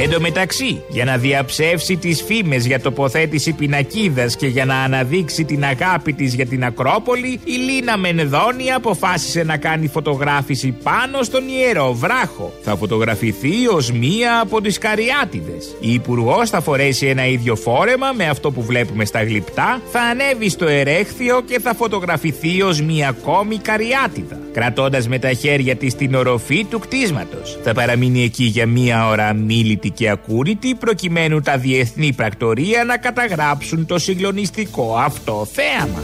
[0.07, 5.43] Εν τω μεταξύ, για να διαψεύσει τις φήμες για τοποθέτηση πινακίδας και για να αναδείξει
[5.43, 11.43] την αγάπη της για την Ακρόπολη, η Λίνα Μενδώνη αποφάσισε να κάνει φωτογράφηση πάνω στον
[11.47, 12.53] ιερό βράχο.
[12.63, 15.75] Θα φωτογραφηθεί ως μία από τις Καριάτιδες.
[15.79, 20.49] Η υπουργός θα φορέσει ένα ίδιο φόρεμα με αυτό που βλέπουμε στα γλυπτά, θα ανέβει
[20.49, 26.15] στο ερέχθιο και θα φωτογραφηθεί ως μία ακόμη Καριάτιδα, κρατώντας με τα χέρια της την
[26.15, 27.59] οροφή του κτίσματος.
[27.63, 33.85] Θα παραμείνει εκεί για μία ώρα αμήλυτη και ακούρητη προκειμένου τα διεθνή πρακτορία να καταγράψουν
[33.85, 36.01] το συγκλονιστικό αυτό θέαμα.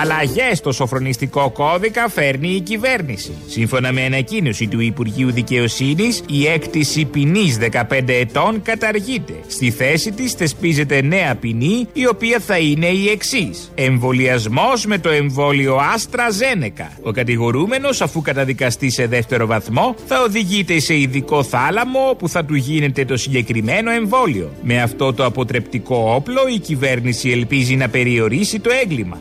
[0.00, 3.32] Αλλαγές στο σοφρονιστικό κώδικα φέρνει η κυβέρνηση.
[3.46, 9.32] Σύμφωνα με ανακοίνωση του Υπουργείου Δικαιοσύνης, η έκτηση ποινής 15 ετών καταργείται.
[9.46, 15.08] Στη θέση της θεσπίζεται νέα ποινή, η οποία θα είναι η εξής: Εμβολιασμός με το
[15.08, 16.92] εμβόλιο Άστρα Ζένεκα.
[17.02, 22.54] Ο κατηγορούμενος, αφού καταδικαστεί σε δεύτερο βαθμό, θα οδηγείται σε ειδικό θάλαμο όπου θα του
[22.54, 24.52] γίνεται το συγκεκριμένο εμβόλιο.
[24.62, 29.20] Με αυτό το αποτρεπτικό όπλο, η κυβέρνηση ελπίζει να περιορίσει το έγκλημα.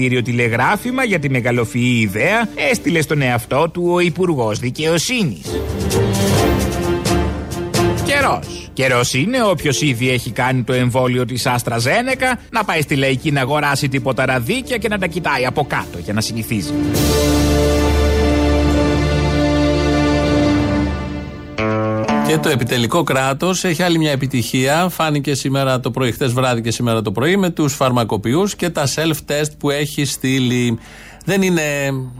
[0.00, 5.46] Συγχαρητήριο τηλεγράφημα για τη μεγαλοφυή ιδέα έστειλε στον εαυτό του ο Υπουργός Δικαιοσύνης.
[8.04, 8.70] Καιρός.
[8.72, 13.30] Καιρός είναι όποιος ήδη έχει κάνει το εμβόλιο της Άστρα Ζένεκα να πάει στη λαϊκή
[13.30, 16.72] να αγοράσει τίποτα ραδίκια και να τα κοιτάει από κάτω για να συνηθίζει.
[22.30, 24.88] Και το επιτελικό κράτος έχει άλλη μια επιτυχία.
[24.88, 28.86] Φάνηκε σήμερα το πρωί, χτε βράδυ και σήμερα το πρωί, με τους φαρμακοποιούς και τα
[28.94, 30.78] self-test που έχει στείλει.
[31.24, 31.62] Δεν είναι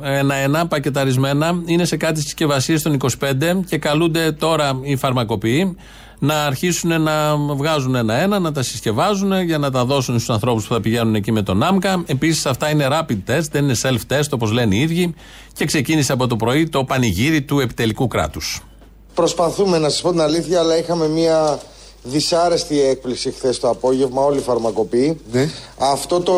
[0.03, 5.77] ένα-ένα πακεταρισμένα, είναι σε κάτι συσκευασίες των 25 και καλούνται τώρα οι φαρμακοποιοί
[6.19, 10.75] να αρχίσουν να βγάζουν ένα-ένα, να τα συσκευάζουν για να τα δώσουν στους ανθρώπους που
[10.75, 12.03] θα πηγαίνουν εκεί με τον ΆΜΚΑ.
[12.07, 15.15] Επίσης, αυτά είναι rapid test, δεν είναι self-test όπως λένε οι ίδιοι.
[15.53, 18.63] Και ξεκίνησε από το πρωί το πανηγύρι του επιτελικού κράτους.
[19.15, 21.61] Προσπαθούμε να σας πω την αλήθεια, αλλά είχαμε μια
[22.03, 25.21] δυσάρεστη έκπληξη χθες το απόγευμα, όλοι οι φαρμακοποιοί.
[25.33, 25.49] Ναι.
[25.79, 26.35] Αυτό το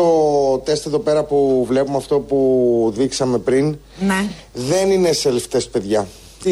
[0.63, 4.25] τεστ εδώ πέρα που βλέπουμε, αυτό που δείξαμε πριν, Ναι.
[4.53, 6.07] δεν είναι self-test, παιδιά.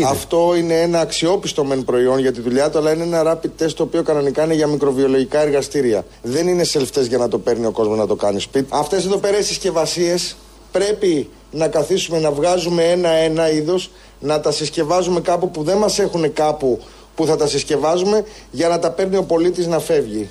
[0.08, 3.72] Αυτό είναι ένα αξιόπιστο μεν προϊόν για τη δουλειά του, αλλά είναι ένα rapid test
[3.72, 6.06] το οποίο κανονικά είναι για μικροβιολογικά εργαστήρια.
[6.22, 8.68] Δεν είναι self-test για να το παίρνει ο κόσμος να το κάνει σπίτι.
[8.70, 10.36] Αυτές εδώ πέρα οι συσκευασίες
[10.72, 16.34] πρέπει να καθίσουμε να βγάζουμε ένα-ένα είδος, να τα συσκευάζουμε κάπου που δεν μας έχουν
[16.34, 16.80] κάπου
[17.16, 20.30] που θα τα συσκευάζουμε για να τα παίρνει ο πολίτης να φεύγει.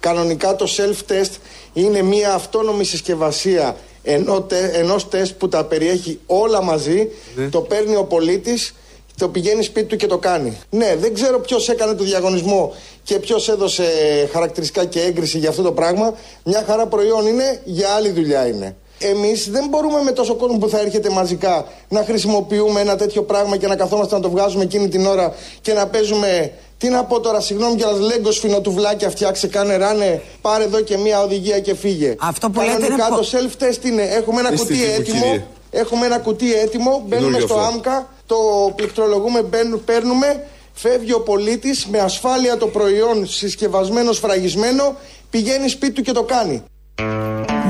[0.00, 1.30] Κανονικά το self-test
[1.72, 7.08] είναι μια αυτόνομη συσκευασία ενώ τε- ενός τεστ που τα περιέχει όλα μαζί,
[7.50, 8.74] το παίρνει ο πολίτης,
[9.18, 10.58] το πηγαίνει σπίτι του και το κάνει.
[10.70, 13.84] Ναι, δεν ξέρω ποιος έκανε το διαγωνισμό και ποιος έδωσε
[14.32, 16.14] χαρακτηριστικά και έγκριση για αυτό το πράγμα.
[16.44, 18.76] Μια χαρά προϊόν είναι, για άλλη δουλειά είναι.
[18.98, 23.56] Εμείς δεν μπορούμε με τόσο κόσμο που θα έρχεται μαζικά να χρησιμοποιούμε ένα τέτοιο πράγμα
[23.56, 26.52] και να καθόμαστε να το βγάζουμε εκείνη την ώρα και να παίζουμε.
[26.78, 31.20] Τι να πω τώρα, συγγνώμη για λέγκο σφινοτουβλάκια φτιάξε, κάνε ράνε, πάρε εδώ και μία
[31.22, 32.14] οδηγία και φύγε.
[32.20, 35.20] Αυτό που λέτε είναι Κανονικά πο- το self-test είναι, έχουμε ένα Είστε κουτί τύπου, έτοιμο,
[35.22, 35.44] κύριε.
[35.70, 37.72] έχουμε ένα κουτί έτοιμο, μπαίνουμε Καινούριο στο αυτό.
[37.74, 38.36] άμκα, το
[38.76, 44.94] πληκτρολογούμε, μπαίνουν- παίρνουμε, φεύγει ο πολίτης με ασφάλεια το προϊόν συσκευασμένο, σφραγισμένο,
[45.30, 46.62] πηγαίνει σπίτι του και το κάνει.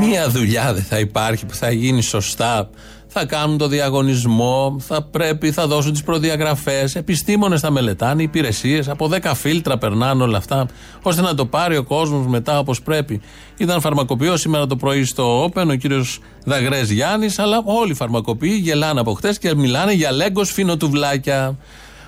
[0.00, 2.70] Μία δουλειά δεν θα υπάρχει που θα γίνει σωστά.
[3.06, 6.94] Θα κάνουν το διαγωνισμό, θα πρέπει, θα δώσουν τις προδιαγραφές.
[6.94, 8.88] Επιστήμονες θα μελετάνε, υπηρεσίες.
[8.88, 10.66] Από 10 φίλτρα περνάνε όλα αυτά,
[11.02, 13.20] ώστε να το πάρει ο κόσμος μετά όπως πρέπει.
[13.56, 18.58] Ήταν φαρμακοποιό σήμερα το πρωί στο Open, ο κύριος Δαγρές Γιάννης, αλλά όλοι οι φαρμακοποιοί
[18.62, 21.56] γελάνε από χτες και μιλάνε για λέγκος φινοτουβλάκια.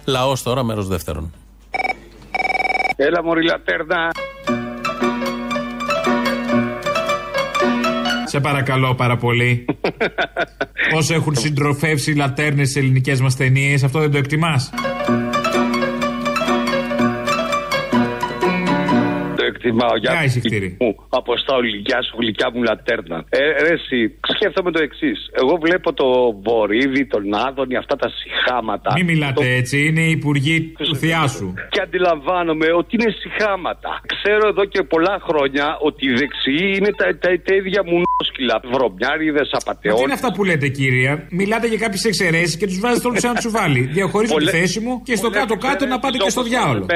[0.05, 1.33] Λαός τώρα, μέρος δεύτερον.
[2.97, 4.11] Έλα μωρή λατέρνα.
[8.31, 9.65] Σε παρακαλώ πάρα πολύ.
[10.99, 14.71] Όσο έχουν συντροφεύσει λατέρνες στι ελληνικές μας ταινίες, αυτό δεν το εκτιμάς;
[19.61, 19.95] Εκτιμάω.
[20.03, 20.69] Γεια, Για ησυχτήρι.
[20.81, 23.19] μου, Αποστόλη, γεια σου, γλυκιά μου λατέρνα.
[23.29, 24.01] Ε, ρε, εσύ,
[24.35, 25.19] σκέφτομαι το εξής.
[25.43, 26.07] Εγώ βλέπω το
[26.47, 28.89] Βορύδι, τον Άδωνη, αυτά τα συχάματα.
[28.97, 30.57] Μην μιλάτε έτσι, είναι οι υπουργοί
[30.89, 31.49] του θεάσου.
[31.73, 33.91] Και αντιλαμβάνομαι ότι είναι συχάματα.
[34.15, 38.57] Ξέρω εδώ και πολλά χρόνια ότι οι δεξιοί είναι τα, τα, τα ίδια μουνόσκυλα.
[38.73, 40.01] Βρωμιάριδες, Μα τι απαταιώνε.
[40.03, 41.13] είναι αυτά που λέτε, κύρια.
[41.31, 43.81] Μιλάτε για κάποιες εξαιρέσεις και τους βάζετε όλους σε ένα τσουβάλι.
[43.99, 46.87] Διαχωρίζω τη Πολλές- θέση μου και στο πολλές κάτω-κάτω να πάτε και στο διάολο.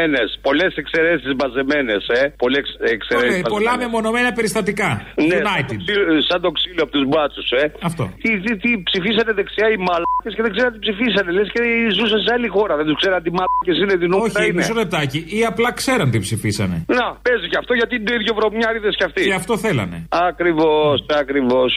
[0.42, 2.34] Πολλές εξαιρέσεις μαζεμένες, ε.
[2.54, 3.32] Πολλέ εξαιρέσει.
[3.32, 4.90] Ωραία, πολλά μεμονωμένα περιστατικά.
[5.28, 5.76] Ναι, United.
[5.78, 7.64] σαν το ξύλο- σαν το ξύλο από τους μπάτσους, ε.
[7.88, 8.04] Αυτό.
[8.22, 11.28] Τι, τι, τι ψηφίσανε δεξιά οι μαλάκες και δεν ξέραν τι ψηφίσανε.
[11.36, 11.60] Λες και
[11.98, 12.72] ζούσαν σε άλλη χώρα.
[12.80, 14.22] Δεν τους ξέραν τι μαλάκες είναι την ώρα.
[14.26, 14.58] Όχι, είναι.
[14.60, 15.18] μισό λεπτάκι.
[15.38, 16.76] Ή απλά ξέραν τι ψηφίσανε.
[16.98, 19.20] Να, παίζει και αυτό γιατί είναι το ίδιο βρωμιάριδες κι αυτοί.
[19.28, 19.98] Και αυτό θέλανε.
[20.30, 21.70] Ακριβώς, ακριβώς.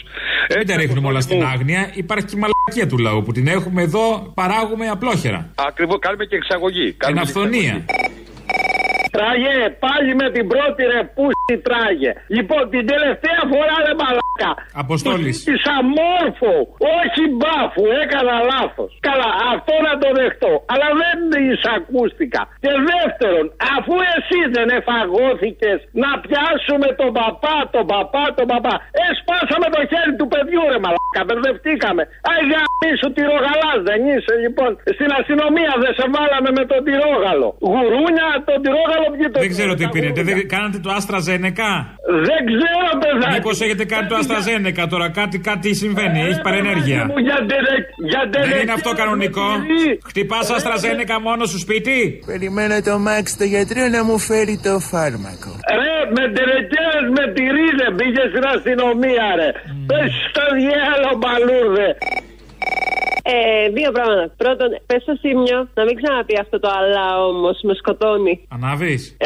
[0.58, 1.82] Μην τα ρίχνουμε όλα στην άγνοια.
[2.04, 4.06] Υπάρχει και η μαλακία του λαού που την έχουμε εδώ,
[4.42, 5.40] παράγουμε απλόχερα.
[5.70, 6.88] Ακριβώς, κάνουμε και εξαγωγή.
[7.02, 7.74] Κάνουμε Εν και αυθονία.
[9.18, 12.12] Τράγε, πάλι με την πρώτη ρε πούστη τράγε.
[12.38, 14.52] Λοιπόν, την τελευταία φορά ρε μαλάκα.
[14.84, 15.36] Αποστόλης.
[15.38, 16.54] Του ζήτησα μόρφο,
[17.00, 18.92] όχι μπάφου, έκανα λάθος.
[19.08, 20.54] Καλά, αυτό να το δεχτώ.
[20.72, 21.18] Αλλά δεν
[21.50, 22.42] εισακούστηκα.
[22.64, 28.76] Και δεύτερον, αφού εσύ δεν εφαγώθηκες να πιάσουμε τον παπά, τον παπά, τον παπά.
[29.08, 32.04] Εσπάσαμε το χέρι του παιδιού ρε μαλάκα, μπερδευτήκαμε.
[32.32, 32.44] Αϊ
[33.02, 34.72] σου τυρογαλάς δεν είσαι λοιπόν.
[34.98, 37.48] Στην αστυνομία δεν σε βάλαμε με τον τυρόγαλο.
[37.72, 40.20] Γουρούνια, τον τυρόγαλο βγήκε το Δεν ξέρω τι πήρετε.
[40.28, 40.36] Δεν...
[40.56, 41.70] Κάνατε το Άστρα Ζένεκα.
[42.30, 43.34] Δεν ξέρω, παιδάκι.
[43.38, 46.20] Μήπως έχετε κάνει το Άστρα Ζένεκα τώρα; Κάτι, κάτι συμβαίνει.
[46.30, 47.02] Έχει παρενέργεια.
[47.12, 49.48] Μου για τελε- για Δεν τελε- είναι αυτό κανονικό.
[50.10, 51.98] Χτυπάς Άστρα Ζένεκα μόνο σου σπίτι;
[52.32, 55.52] Περιμένω το Μάξ το γιατρό να μου φέρει το φάρμακο.
[55.82, 59.50] Ρε, με τελετέρες με τυρίζε, πήγες στην αστυνομία, ρε.
[59.90, 60.46] Πες στο
[60.98, 61.90] διάλο, μπαλούρδε.
[63.30, 64.26] Ε, δύο πράγματα.
[64.38, 68.34] Πρώτον, πες στο Σίμιο να μην ξαναπεί αυτό το αλλά όμως, με σκοτώνει.
[68.56, 69.18] Ανάβεις;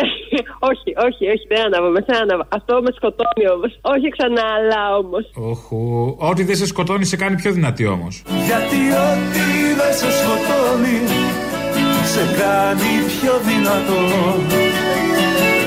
[0.72, 2.44] όχι, όχι, όχι, δεν ανάβω, με σε ανάβω.
[2.58, 3.72] Αυτό με σκοτώνει όμως.
[3.94, 5.24] Όχι ξανά αλλά όμως.
[5.52, 6.16] Όχου.
[6.30, 8.24] Ό,τι δεν σε σκοτώνει σε κάνει πιο δυνατή όμως.
[8.48, 9.46] Γιατί ό,τι
[9.80, 10.98] δεν σε σκοτώνει
[12.14, 14.00] σε κάνει πιο δυνατό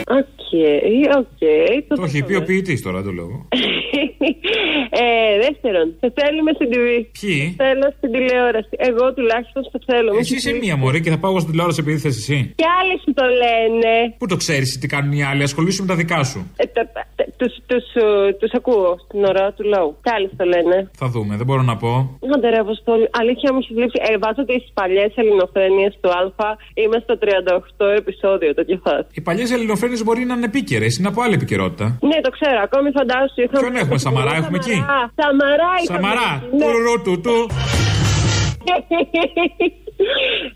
[0.08, 0.50] OK,
[1.18, 1.38] OK.
[1.98, 3.48] Το έχει πει ο ποιητής τώρα, το λέω.
[5.02, 5.04] Ε,
[5.46, 6.86] δεύτερον, σε θέλουμε στην TV.
[7.20, 8.74] Ποιοι; Θέλω στην τηλεόραση.
[8.88, 10.10] Εγώ τουλάχιστον σε θέλω.
[10.12, 12.16] Μη Εσύ σου είσαι πει- μία μωρή και θα πάω εγώ στην τηλεόραση επειδή θες
[12.22, 12.38] εσύ.
[12.60, 13.92] Κι άλλοι σου το λένε.
[14.20, 16.40] Πού το ξέρεις τι κάνουν οι άλλοι, ασχολήσου με τα δικά σου.
[16.56, 19.90] Ε, τα- τα- τους, τους, ε, τους ακούω στην ώρα του λαού.
[20.04, 20.76] Κι άλλοι σου το λένε.
[21.00, 21.92] Θα δούμε, δεν μπορώ να πω.
[22.34, 23.98] Άντε ρε Αποστόλη, αλήθεια μου έχει βλήψει.
[24.08, 26.22] Ε, βάζω τις παλιές ελληνοφρένειες του Α.
[26.82, 29.02] Είμαι στο 38 επεισόδιο το κεφάς.
[29.18, 31.86] Οι παλιές ελληνοφρένειες μπορεί να είναι επίκαιρες, είναι από άλλη επικαιρότητα.
[32.10, 32.58] Ναι, το ξέρω.
[32.68, 33.38] Ακόμη φαντάσου.
[33.44, 33.60] Είχαμε...
[33.60, 34.84] Ποιον έχουμε, Σαμαρά, έχουμε εκεί;
[35.20, 36.64] Σαμαρά, είχαμε Σαμαρά, εκεί, ναι.
[36.64, 37.50] τουρουρού του του.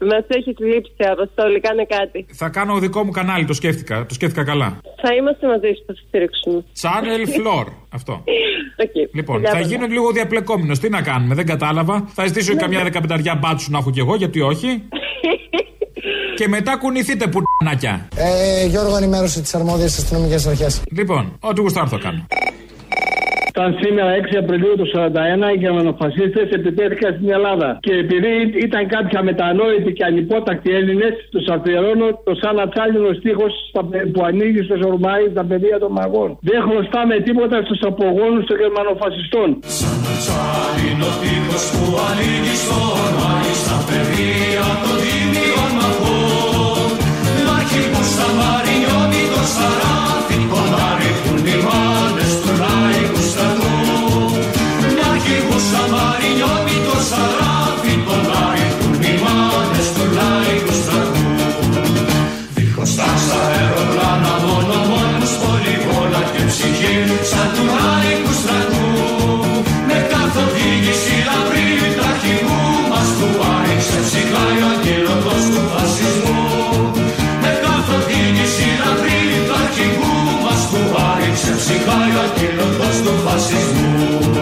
[0.09, 2.27] Μας έχει λείψει, Αποστόλη, κάνε κάτι.
[2.33, 4.07] Θα κάνω δικό μου κανάλι, το σκέφτηκα.
[4.07, 4.81] Το σκέφτηκα καλά.
[5.03, 6.65] Θα είμαστε μαζί σου, θα σε στηρίξουμε.
[6.83, 7.67] Channel Floor.
[7.89, 8.25] Αυτό.
[8.85, 9.11] Okay.
[9.13, 10.79] Λοιπόν, θα γίνω λίγο διαπλεκόμενος.
[10.79, 12.05] Τι να κάνουμε, δεν κατάλαβα.
[12.09, 14.83] Θα ζητήσω καμιά δεκαπενταριά μπάτσους να έχω κι εγώ, γιατί όχι.
[16.35, 18.09] Και μετά κουνηθείτε πουτανάκια.
[18.17, 20.83] Ε, Γιώργο, ενημέρωση της αρμόδιε αστυνομικέ αρχές.
[20.91, 22.27] Λοιπόν, ό,τι γουστάρω θα κάνω.
[23.59, 27.69] Ήταν σήμερα 6 Απριλίου του 1941 οι γερμανοφασίστες επιτέθηκαν στην Ελλάδα.
[27.87, 28.35] Και επειδή
[28.67, 33.53] ήταν κάποιοι αμετανόητοι και ανυπότακτοι Έλληνες, τους αφιερώνω το σαν ατσάλινο στίχος
[34.13, 36.29] που ανοίγει στο Σορμάι στα παιδεία των μαγών.
[36.51, 39.49] Δεν χρωστάμε τίποτα στους απογόνους των γερμανοφασιστών.
[39.79, 46.91] Σαν ατσάλινο τείχος που ανοίγει στο ορμάι στα παιδεία των τίμιων μαχών
[47.45, 50.08] Μ' αρχηγούς στα Μαρινιώτη το σαράφι
[82.99, 84.38] αγγελωτός του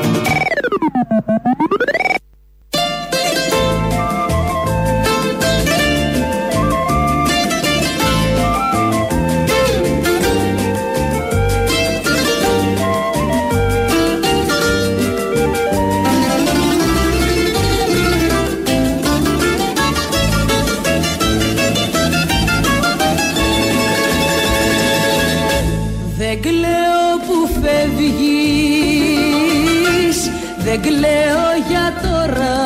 [30.78, 32.56] Δεν κλαίω για τώρα.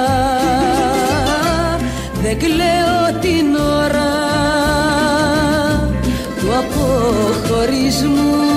[2.22, 4.12] Δεν κλαίω την ώρα
[6.40, 8.49] Του αποχωρισμού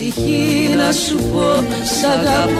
[0.00, 1.40] Ψυχή να σου πω
[1.84, 2.52] σ' αγαπώ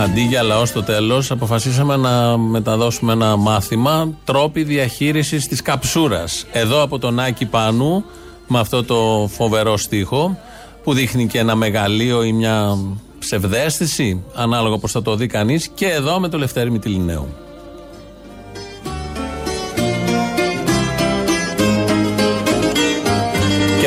[0.00, 6.46] Αντί για λαό στο τέλος, αποφασίσαμε να μεταδώσουμε ένα μάθημα τρόποι διαχείρισης της καψούρας.
[6.52, 8.04] Εδώ από τον Άκη Πάνου,
[8.46, 10.38] με αυτό το φοβερό στίχο,
[10.84, 12.78] που δείχνει και ένα μεγαλείο ή μια
[13.18, 17.45] ψευδέστηση, ανάλογα πώ θα το δει κανείς, και εδώ με το Λευτέρη Μητυλινέου.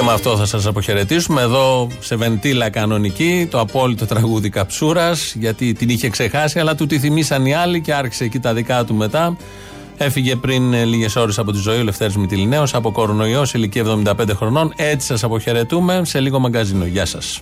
[0.09, 5.89] Με αυτό θα σας αποχαιρετήσουμε εδώ σε βεντίλα κανονική το απόλυτο τραγούδι Καψούρας γιατί την
[5.89, 9.37] είχε ξεχάσει αλλά του τη θυμήσαν οι άλλοι και άρχισε εκεί τα δικά του μετά
[9.97, 13.83] Έφυγε πριν ε, λίγες ώρες από τη ζωή ο Λευτέρης Μητυλινέος από κορονοϊός σε ηλικία
[14.05, 14.73] 75 χρονών.
[14.75, 16.85] Έτσι σας αποχαιρετούμε σε λίγο μαγκαζίνο.
[16.85, 17.41] Γεια σας.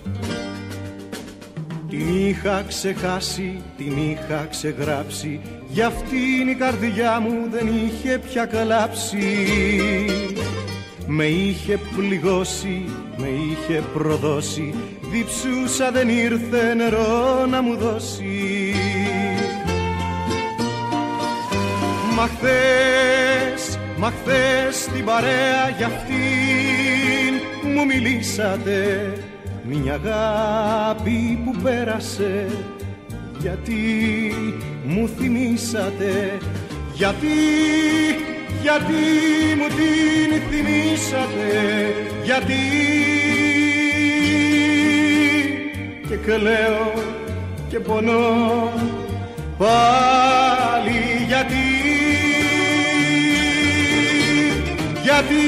[1.90, 5.40] Την είχα ξεχάσει, την είχα ξεγράψει
[5.70, 9.18] Γι' αυτήν η καρδιά μου δεν είχε πια καλάψει
[11.08, 12.86] Με είχε πληγώσει,
[13.18, 14.74] με είχε προδώσει.
[15.12, 18.74] Διψούσα δεν ήρθε νερό να μου δώσει.
[22.16, 29.12] Μα χθες, μα χθες στην παρέα για αυτήν μου μιλήσατε.
[29.64, 32.48] Μια αγάπη που πέρασε
[33.40, 33.76] γιατί
[34.84, 36.38] μου θυμήσατε.
[36.94, 37.28] Γιατί,
[38.62, 39.04] γιατί
[39.58, 41.94] μου την θυμήσατε
[42.24, 42.64] γιατί.
[46.08, 46.94] Και κλαίω
[47.70, 48.72] και πονώ
[49.58, 51.66] πάλι γιατί.
[55.04, 55.46] Γιατί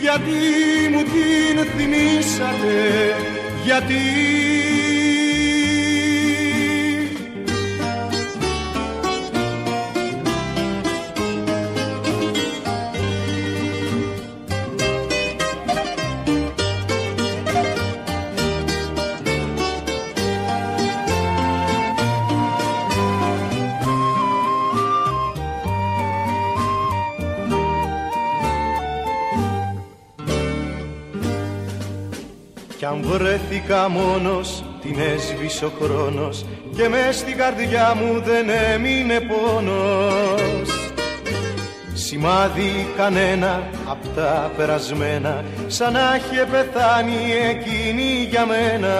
[0.00, 0.30] γιατί
[0.92, 2.76] μου την θυμήσατε
[3.64, 4.00] γιατί
[32.90, 36.44] αν βρέθηκα μόνος την έσβησε ο χρόνος
[36.76, 40.92] και μες στην καρδιά μου δεν έμεινε πόνος.
[41.94, 47.18] Σημάδι κανένα απ' τα περασμένα σαν να είχε πεθάνει
[47.50, 48.96] εκείνη για μένα.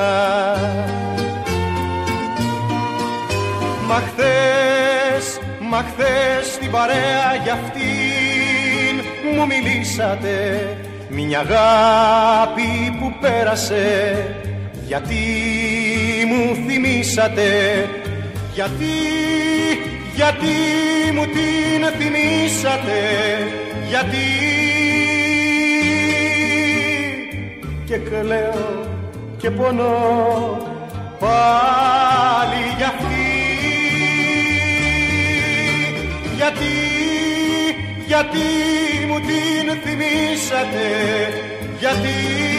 [3.86, 5.38] Μα χθες,
[5.70, 10.76] μα χθες την παρέα για αυτήν μου μιλήσατε
[11.10, 14.26] μια αγάπη που πέρασε
[14.86, 15.14] γιατί
[16.28, 17.48] μου θυμήσατε
[18.54, 18.96] γιατί,
[20.14, 20.54] γιατί
[21.14, 23.00] μου την θυμήσατε
[23.88, 24.28] γιατί.
[27.84, 28.88] Και κλαίω
[29.36, 30.58] και πονώ
[31.18, 33.30] πάλι για αυτή
[36.36, 36.89] γιατί,
[38.10, 38.48] γιατί
[39.08, 40.88] μου την θυμήσατε
[41.78, 42.49] γιατί